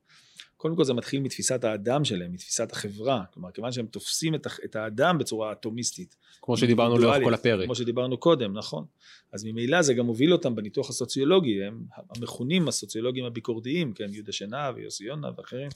[0.57, 5.18] קודם כל זה מתחיל מתפיסת האדם שלהם, מתפיסת החברה, כלומר כיוון שהם תופסים את, האדם
[5.18, 6.16] בצורה אטומיסטית.
[6.43, 7.64] כמו שדיברנו לאורך כל הפרק.
[7.64, 8.85] כמו שדיברנו קודם, נכון.
[9.32, 11.82] אז ממילא זה גם מוביל אותם בניתוח הסוציולוגי, הם
[12.16, 15.68] המכונים הסוציולוגיים הביקורתיים, כן, יהודה שנהב ויוסי יונה ואחרים,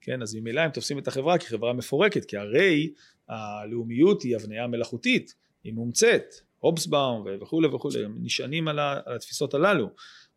[0.00, 2.92] כן, אז ממילא הם תופסים את החברה כחברה מפורקת, כי הרי
[3.28, 9.90] הלאומיות היא הבניה מלאכותית, היא מומצאת, הובסבאום וכולי וכולי, הם נשענים על התפיסות הללו.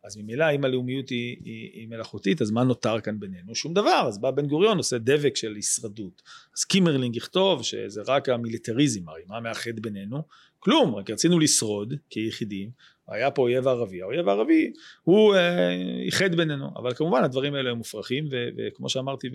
[0.04, 3.56] אז ממילא אם הלאומיות היא, היא, היא מלאכותית אז מה נותר כאן בינינו?
[3.56, 4.06] שום דבר.
[4.08, 6.22] אז בא בן גוריון עושה דבק של הישרדות.
[6.58, 10.24] אז קימרלינג יכתוב שזה רק המיליטריזם הרי מה מאחד בינינו?
[10.60, 10.96] כלום.
[10.96, 12.70] רק רצינו לשרוד כיחידים.
[13.08, 14.02] היה פה אויב ערבי.
[14.02, 14.72] האויב הערבי
[15.04, 15.70] הוא אה,
[16.06, 16.70] איחד בינינו.
[16.76, 19.28] אבל כמובן הדברים האלה הם מופרכים ו, וכמו שאמרתי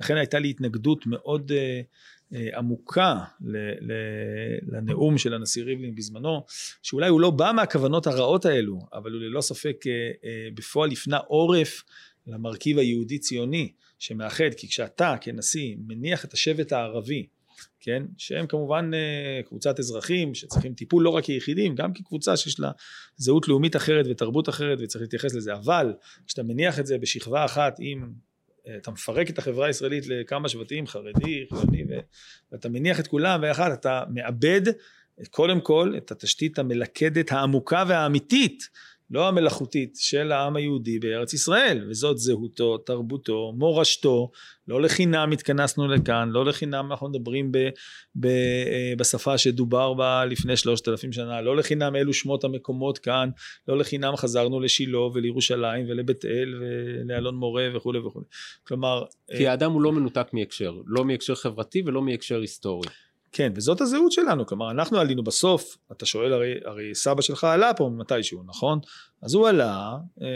[0.00, 1.80] לכן הייתה לי התנגדות מאוד אה, אה,
[2.32, 3.14] עמוקה
[4.62, 6.44] לנאום של הנשיא ריבלין בזמנו,
[6.82, 9.92] שאולי הוא לא בא מהכוונות הרעות האלו, אבל הוא ללא ספק אה,
[10.24, 11.82] אה, בפועל הפנה עורף
[12.26, 17.26] למרכיב היהודי ציוני שמאחד, כי כשאתה כנשיא מניח את השבט הערבי,
[17.80, 18.90] כן, שהם כמובן
[19.46, 22.70] קבוצת אזרחים שצריכים טיפול לא רק כיחידים, גם כקבוצה שיש לה
[23.16, 25.92] זהות לאומית אחרת ותרבות אחרת וצריך להתייחס לזה, אבל
[26.26, 28.12] כשאתה מניח את זה בשכבה אחת עם
[28.76, 31.84] אתה מפרק את החברה הישראלית לכמה שבטים, חרדי, חילוני,
[32.52, 34.62] ואתה מניח את כולם ואחד, אתה מאבד
[35.30, 38.68] קודם כל את התשתית המלכדת העמוקה והאמיתית
[39.10, 44.30] לא המלאכותית של העם היהודי בארץ ישראל וזאת זהותו, תרבותו, מורשתו
[44.68, 47.58] לא לחינם התכנסנו לכאן, לא לחינם אנחנו מדברים ב,
[48.14, 53.30] ב, אה, בשפה שדובר בה לפני שלושת אלפים שנה, לא לחינם אלו שמות המקומות כאן,
[53.68, 58.26] לא לחינם חזרנו לשילה ולירושלים ולבית אל ולאלון מורה וכולי וכולי.
[58.66, 59.04] כלומר...
[59.36, 62.88] כי האדם הוא לא מנותק מהקשר, לא מהקשר חברתי ולא מהקשר היסטורי.
[63.36, 67.74] כן, וזאת הזהות שלנו, כלומר אנחנו עלינו בסוף, אתה שואל הרי, הרי סבא שלך עלה
[67.74, 68.78] פה מתישהו, נכון?
[69.22, 70.32] אז הוא עלה, אה, אה,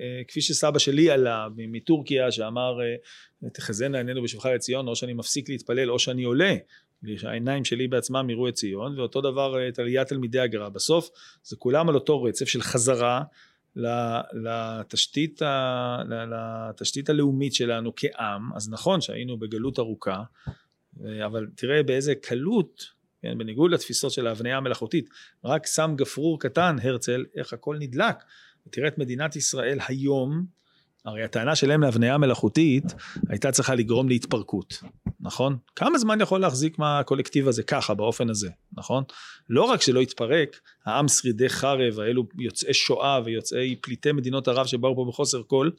[0.00, 5.48] אה, כפי שסבא שלי עלה מטורקיה שאמר אה, תחזינה עינינו בשבחה לציון, או שאני מפסיק
[5.48, 6.54] להתפלל או שאני עולה,
[7.22, 11.08] העיניים שלי בעצמם יראו את ציון, ואותו דבר אה, את עליית תלמידי הגר"א, בסוף
[11.42, 13.22] זה כולם על אותו רצף של חזרה
[14.32, 15.42] לתשתית,
[16.08, 20.22] לתשתית הלאומית שלנו כעם, אז נכון שהיינו בגלות ארוכה,
[21.26, 22.84] אבל תראה באיזה קלות,
[23.22, 25.08] כן, בניגוד לתפיסות של ההבניה המלאכותית,
[25.44, 28.16] רק שם גפרור קטן, הרצל, איך הכל נדלק.
[28.66, 30.46] ותראה את מדינת ישראל היום,
[31.04, 32.84] הרי הטענה שלהם להבניה מלאכותית
[33.28, 34.82] הייתה צריכה לגרום להתפרקות,
[35.20, 35.56] נכון?
[35.76, 39.04] כמה זמן יכול להחזיק מהקולקטיב הזה ככה, באופן הזה, נכון?
[39.48, 44.96] לא רק שלא התפרק, העם שרידי חרב, האלו יוצאי שואה ויוצאי פליטי מדינות ערב שבאו
[44.96, 45.70] פה בחוסר כל,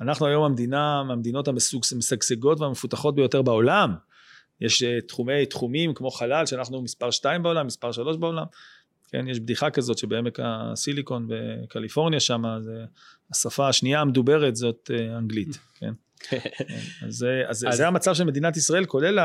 [0.00, 1.48] אנחנו היום המדינה מהמדינות
[1.92, 3.94] המשגשגות והמפותחות ביותר בעולם.
[4.60, 8.44] יש אה, תחומי תחומים כמו חלל שאנחנו מספר 2 בעולם, מספר 3 בעולם.
[9.10, 12.42] כן, יש בדיחה כזאת שבעמק הסיליקון בקליפורניה שם,
[13.30, 15.92] השפה השנייה המדוברת זאת אה, אנגלית, כן.
[17.06, 19.18] אז, אז, אז זה המצב של מדינת ישראל כולל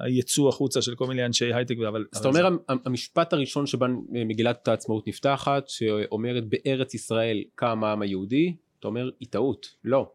[0.00, 2.74] היצוא החוצה של כל מיני אנשי הייטק אבל זאת אומרת זה...
[2.84, 9.28] המשפט הראשון שבה מגילת העצמאות נפתחת שאומרת בארץ ישראל קם העם היהודי אתה אומר היא
[9.30, 10.12] טעות לא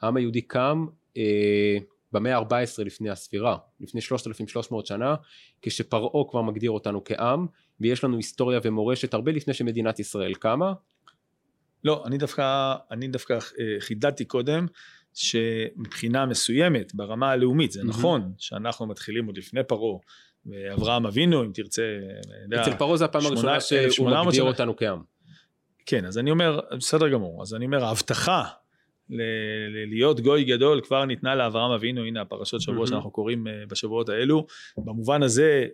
[0.00, 1.78] העם היהודי קם אה,
[2.12, 5.14] במאה ה-14 לפני הספירה, לפני 3,300 שנה,
[5.62, 7.46] כשפרעה כבר מגדיר אותנו כעם,
[7.80, 10.72] ויש לנו היסטוריה ומורשת הרבה לפני שמדינת ישראל קמה.
[11.84, 13.38] לא, אני דווקא, אני דווקא אה,
[13.80, 14.66] חידדתי קודם,
[15.14, 17.86] שמבחינה מסוימת, ברמה הלאומית, זה mm-hmm.
[17.86, 19.98] נכון שאנחנו מתחילים עוד לפני פרעה,
[20.46, 21.82] ואברהם אבינו, אם תרצה,
[22.60, 25.02] אצל פרעה זה הפעם הראשונה שהוא מגדיר אותנו כעם.
[25.86, 28.44] כן, אז אני אומר, בסדר גמור, אז אני אומר, ההבטחה
[29.86, 34.46] להיות גוי גדול כבר ניתנה לאברהם אבינו, הנה הפרשות שבוע שאנחנו קוראים אה, בשבועות האלו.
[34.78, 35.66] במובן הזה,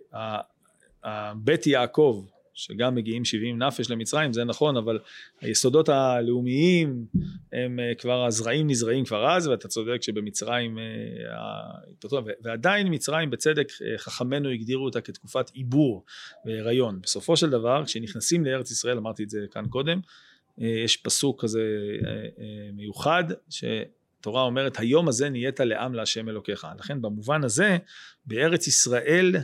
[1.35, 2.25] בית יעקב,
[2.59, 4.99] שגם מגיעים 70 נפש למצרים, זה נכון, אבל
[5.41, 7.05] היסודות הלאומיים
[7.53, 10.83] הם אה, כבר, הזרעים נזרעים כבר אז, ואתה צודק שבמצרים, אה,
[12.43, 13.67] ועדיין מצרים בצדק
[13.97, 16.05] חכמינו הגדירו אותה כתקופת עיבור
[16.45, 16.99] והיריון.
[17.01, 19.99] בסופו של דבר, כשנכנסים לארץ ישראל, אמרתי את זה כאן קודם,
[20.59, 21.61] יש פסוק כזה
[22.73, 23.63] מיוחד, ש...
[24.19, 26.67] התורה אומרת היום הזה נהיית לעם להשם אלוקיך.
[26.79, 27.77] לכן במובן הזה
[28.25, 29.35] בארץ ישראל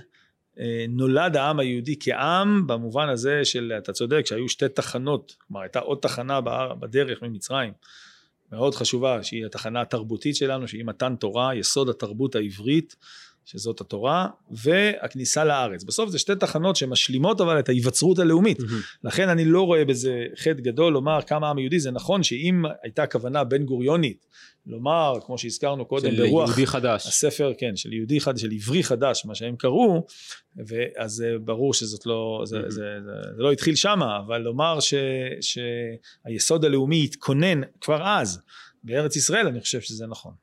[0.60, 5.80] אה, נולד העם היהודי כעם במובן הזה של אתה צודק שהיו שתי תחנות כלומר הייתה
[5.80, 6.40] עוד תחנה
[6.80, 7.74] בדרך ממצרים
[8.52, 12.96] מאוד חשובה שהיא התחנה התרבותית שלנו שהיא מתן תורה יסוד התרבות העברית
[13.46, 15.84] שזאת התורה, והכניסה לארץ.
[15.84, 18.60] בסוף זה שתי תחנות שמשלימות אבל את ההיווצרות הלאומית.
[18.60, 18.98] Mm-hmm.
[19.04, 23.08] לכן אני לא רואה בזה חטא גדול לומר כמה העם היהודי, זה נכון שאם הייתה
[23.08, 24.26] כוונה בן גוריונית,
[24.66, 27.08] לומר, כמו שהזכרנו קודם, של ברוח יהודי חדש.
[27.08, 30.06] הספר, כן, של יהודי חדש, של עברי חדש, מה שהם קראו,
[30.98, 32.70] אז ברור שזאת לא, זה, mm-hmm.
[32.70, 34.94] זה, זה, זה לא התחיל שמה, אבל לומר ש,
[35.42, 38.42] שהיסוד הלאומי התכונן כבר אז.
[38.84, 40.34] בארץ ישראל אני חושב שזה נכון.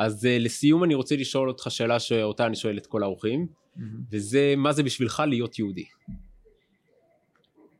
[0.00, 3.46] אז uh, לסיום אני רוצה לשאול אותך שאלה שאותה אני שואל את כל האורחים,
[4.10, 5.84] וזה מה זה בשבילך להיות יהודי?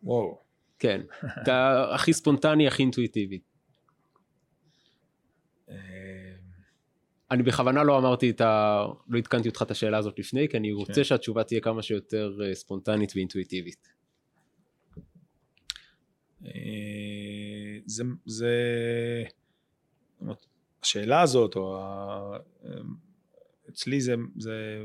[0.02, 0.38] וואו.
[0.78, 1.00] כן,
[1.42, 3.40] אתה הכי ספונטני, הכי אינטואיטיבי.
[5.68, 5.74] אה,
[7.30, 8.84] אני בכוונה לא אמרתי את ה...
[9.08, 11.04] לא עדכנתי אותך את השאלה הזאת לפני, כי אני רוצה כן.
[11.04, 13.88] שהתשובה תהיה כמה שיותר אה, ספונטנית ואינטואיטיבית.
[17.86, 18.54] זה, זה,
[20.82, 22.38] השאלה הזאת, או ה...
[23.70, 24.84] אצלי זה, זה,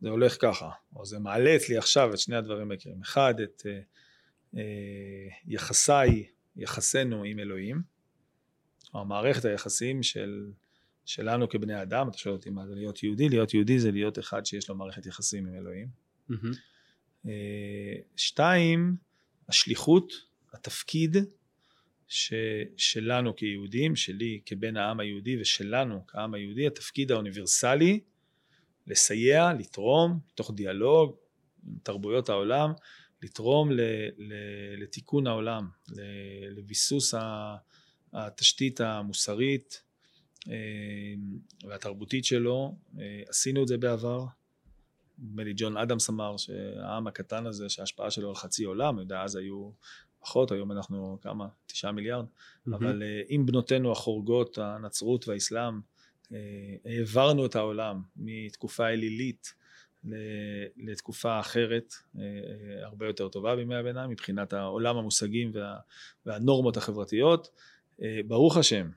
[0.00, 3.02] זה הולך ככה, או זה מעלה אצלי עכשיו את שני הדברים העיקריים.
[3.02, 3.80] אחד, את אה,
[4.56, 7.82] אה, יחסיי, יחסינו עם אלוהים,
[8.94, 10.50] או מערכת היחסים של,
[11.04, 14.46] שלנו כבני אדם, אתה שואל אותי מה זה להיות יהודי, להיות יהודי זה להיות אחד
[14.46, 15.88] שיש לו מערכת יחסים עם אלוהים.
[16.30, 17.28] Mm-hmm.
[18.16, 18.96] שתיים,
[19.48, 20.12] השליחות,
[20.52, 21.16] התפקיד
[22.08, 22.32] ש,
[22.76, 28.00] שלנו כיהודים, שלי כבן העם היהודי ושלנו כעם היהודי, התפקיד האוניברסלי
[28.86, 31.16] לסייע, לתרום, מתוך דיאלוג
[31.66, 32.72] עם תרבויות העולם,
[33.22, 33.80] לתרום ל,
[34.18, 34.34] ל,
[34.82, 35.68] לתיקון העולם,
[36.50, 37.14] לביסוס
[38.12, 39.82] התשתית המוסרית
[40.48, 40.54] אה,
[41.68, 42.76] והתרבותית שלו.
[43.00, 44.24] אה, עשינו את זה בעבר.
[45.18, 49.36] נדמה לי ג'ון אדמס אמר שהעם הקטן הזה שההשפעה שלו על חצי עולם, יודע אז
[49.36, 49.70] היו
[50.20, 51.48] פחות, היום אנחנו כמה?
[51.66, 52.76] תשעה מיליארד, mm-hmm.
[52.76, 55.80] אבל uh, עם בנותינו החורגות, הנצרות והאסלאם,
[56.24, 56.32] uh,
[56.84, 59.54] העברנו את העולם מתקופה אלילית
[60.76, 62.18] לתקופה אחרת, uh,
[62.82, 65.78] הרבה יותר טובה בימי הביניים, מבחינת העולם המושגים וה,
[66.26, 67.48] והנורמות החברתיות.
[68.26, 68.88] ברוך השם,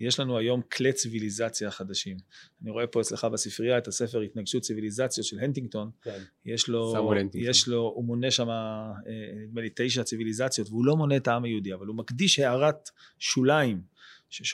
[0.00, 2.16] יש לנו היום כלי ציוויליזציה חדשים.
[2.62, 5.90] אני רואה פה אצלך בספרייה את הספר התנגשות ציוויליזציות של הנטינגטון.
[6.02, 6.18] כן.
[6.44, 8.92] יש לו, יש לו, הוא מונה שם אה,
[9.36, 13.92] נדמה לי תשע ציוויליזציות והוא לא מונה את העם היהודי אבל הוא מקדיש הערת שוליים.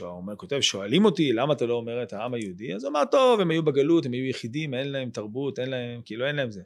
[0.00, 2.74] אומר, כותב, שואלים אותי למה אתה לא אומר את העם היהודי?
[2.74, 6.00] אז הוא אמר, טוב, הם היו בגלות, הם היו יחידים, אין להם תרבות, אין להם,
[6.04, 6.62] כאילו אין להם זה.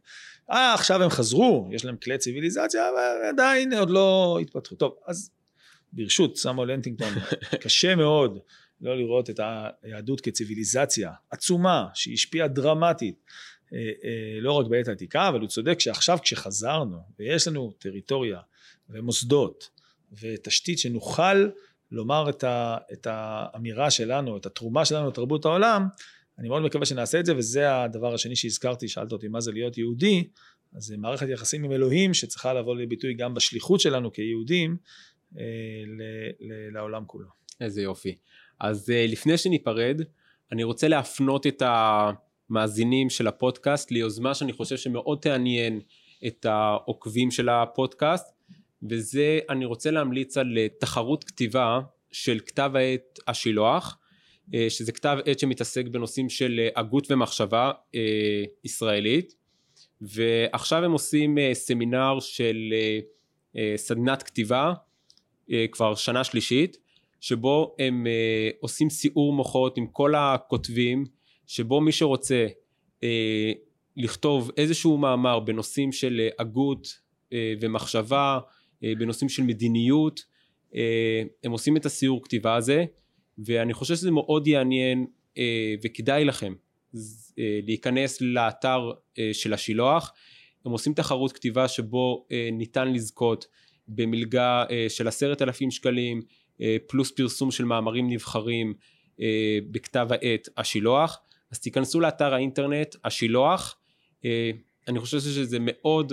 [0.51, 4.75] אה, עכשיו הם חזרו, יש להם כלי ציוויליזציה, אבל עדיין עוד לא התפתחו.
[4.75, 5.31] טוב, אז
[5.93, 7.13] ברשות סמואל הנטינגטון,
[7.63, 8.39] קשה מאוד
[8.81, 9.41] לא לראות את
[9.83, 13.25] היהדות כציוויליזציה עצומה שהשפיעה דרמטית
[13.73, 18.41] אה, אה, לא רק בעת העתיקה אבל הוא צודק שעכשיו כשחזרנו ויש לנו טריטוריה
[18.91, 19.71] ומוסדות
[20.21, 21.47] ותשתית שנוכל
[21.91, 25.87] לומר את, ה, את האמירה שלנו, את התרומה שלנו לתרבות העולם,
[26.39, 29.79] אני מאוד מקווה שנעשה את זה וזה הדבר השני שהזכרתי, שאלת אותי מה זה להיות
[29.79, 30.29] יהודי,
[30.77, 34.77] אז זה מערכת יחסים עם אלוהים שצריכה לבוא לביטוי גם בשליחות שלנו כיהודים
[36.73, 37.29] לעולם כולו.
[37.61, 38.17] איזה יופי.
[38.61, 40.01] אז uh, לפני שניפרד,
[40.53, 45.81] אני רוצה להפנות את המאזינים של הפודקאסט ליוזמה שאני חושב שמאוד תעניין
[46.27, 48.35] את העוקבים של הפודקאסט,
[48.91, 51.81] וזה אני רוצה להמליץ על אה, תחרות כתיבה
[52.13, 53.99] של כתב העת השילוח,
[54.69, 57.71] שזה כתב עת שמתעסק בנושאים של הגות ומחשבה
[58.65, 59.35] ישראלית,
[60.01, 62.75] ועכשיו הם עושים סמינר של
[63.77, 64.73] סדנת כתיבה
[65.73, 66.77] כבר שנה שלישית
[67.21, 71.05] שבו הם uh, עושים סיעור מוחות עם כל הכותבים,
[71.47, 72.47] שבו מי שרוצה
[73.01, 73.05] uh,
[73.97, 77.01] לכתוב איזשהו מאמר בנושאים של הגות
[77.61, 78.39] ומחשבה,
[78.83, 80.25] בנושאים של מדיניות,
[81.45, 82.85] הם עושים את הסיעור כתיבה הזה,
[83.39, 85.07] ואני חושב שזה מאוד יעניין
[85.85, 86.55] וכדאי לכם
[87.37, 88.91] להיכנס לאתר
[89.33, 90.13] של השילוח,
[90.65, 93.47] הם עושים תחרות כתיבה שבו ניתן לזכות
[93.95, 96.23] במלגה uh, של עשרת אלפים שקלים,
[96.61, 98.75] אה, פלוס פרסום של מאמרים נבחרים
[99.21, 101.21] אה, בכתב העת השילוח
[101.53, 103.77] אז תיכנסו לאתר האינטרנט השילוח
[104.25, 104.51] אה,
[104.89, 106.13] אני חושב שזה מאוד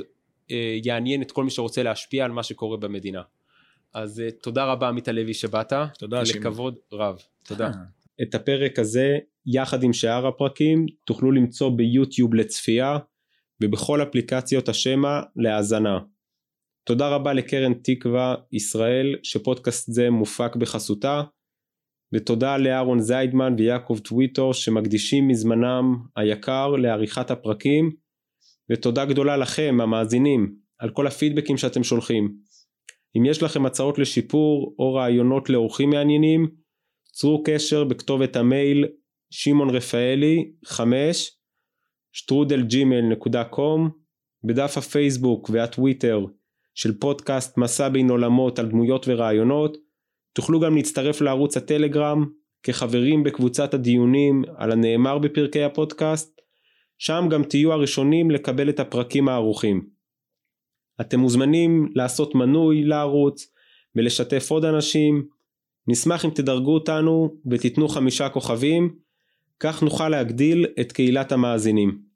[0.52, 3.22] אה, יעניין את כל מי שרוצה להשפיע על מה שקורה במדינה.
[3.94, 5.74] אז אה, תודה רבה עמית הלוי שבאת.
[6.00, 6.22] תודה.
[6.22, 7.22] לכבוד רב.
[7.44, 7.72] תודה.
[8.22, 12.98] את הפרק הזה יחד עם שאר הפרקים תוכלו למצוא ביוטיוב לצפייה
[13.62, 16.00] ובכל אפליקציות השמע להאזנה.
[16.84, 21.22] תודה רבה לקרן תקווה ישראל שפודקאסט זה מופק בחסותה
[22.14, 27.92] ותודה לאהרון זיידמן ויעקב טוויטור שמקדישים מזמנם היקר לעריכת הפרקים
[28.72, 32.36] ותודה גדולה לכם המאזינים על כל הפידבקים שאתם שולחים.
[33.18, 36.48] אם יש לכם הצעות לשיפור או רעיונות לאורחים מעניינים
[37.12, 38.86] צרו קשר בכתובת המייל
[39.32, 41.32] שמעון רפאלי 5
[42.12, 43.90] שטרודלג'ימל.קום
[44.44, 46.26] בדף הפייסבוק והטוויטר
[46.80, 49.78] של פודקאסט מסע בין עולמות על דמויות ורעיונות
[50.34, 52.26] תוכלו גם להצטרף לערוץ הטלגרם
[52.64, 56.42] כחברים בקבוצת הדיונים על הנאמר בפרקי הפודקאסט
[56.98, 59.90] שם גם תהיו הראשונים לקבל את הפרקים הערוכים.
[61.02, 63.54] אתם מוזמנים לעשות מנוי לערוץ
[63.96, 65.28] ולשתף עוד אנשים
[65.88, 68.96] נשמח אם תדרגו אותנו ותיתנו חמישה כוכבים
[69.60, 72.09] כך נוכל להגדיל את קהילת המאזינים.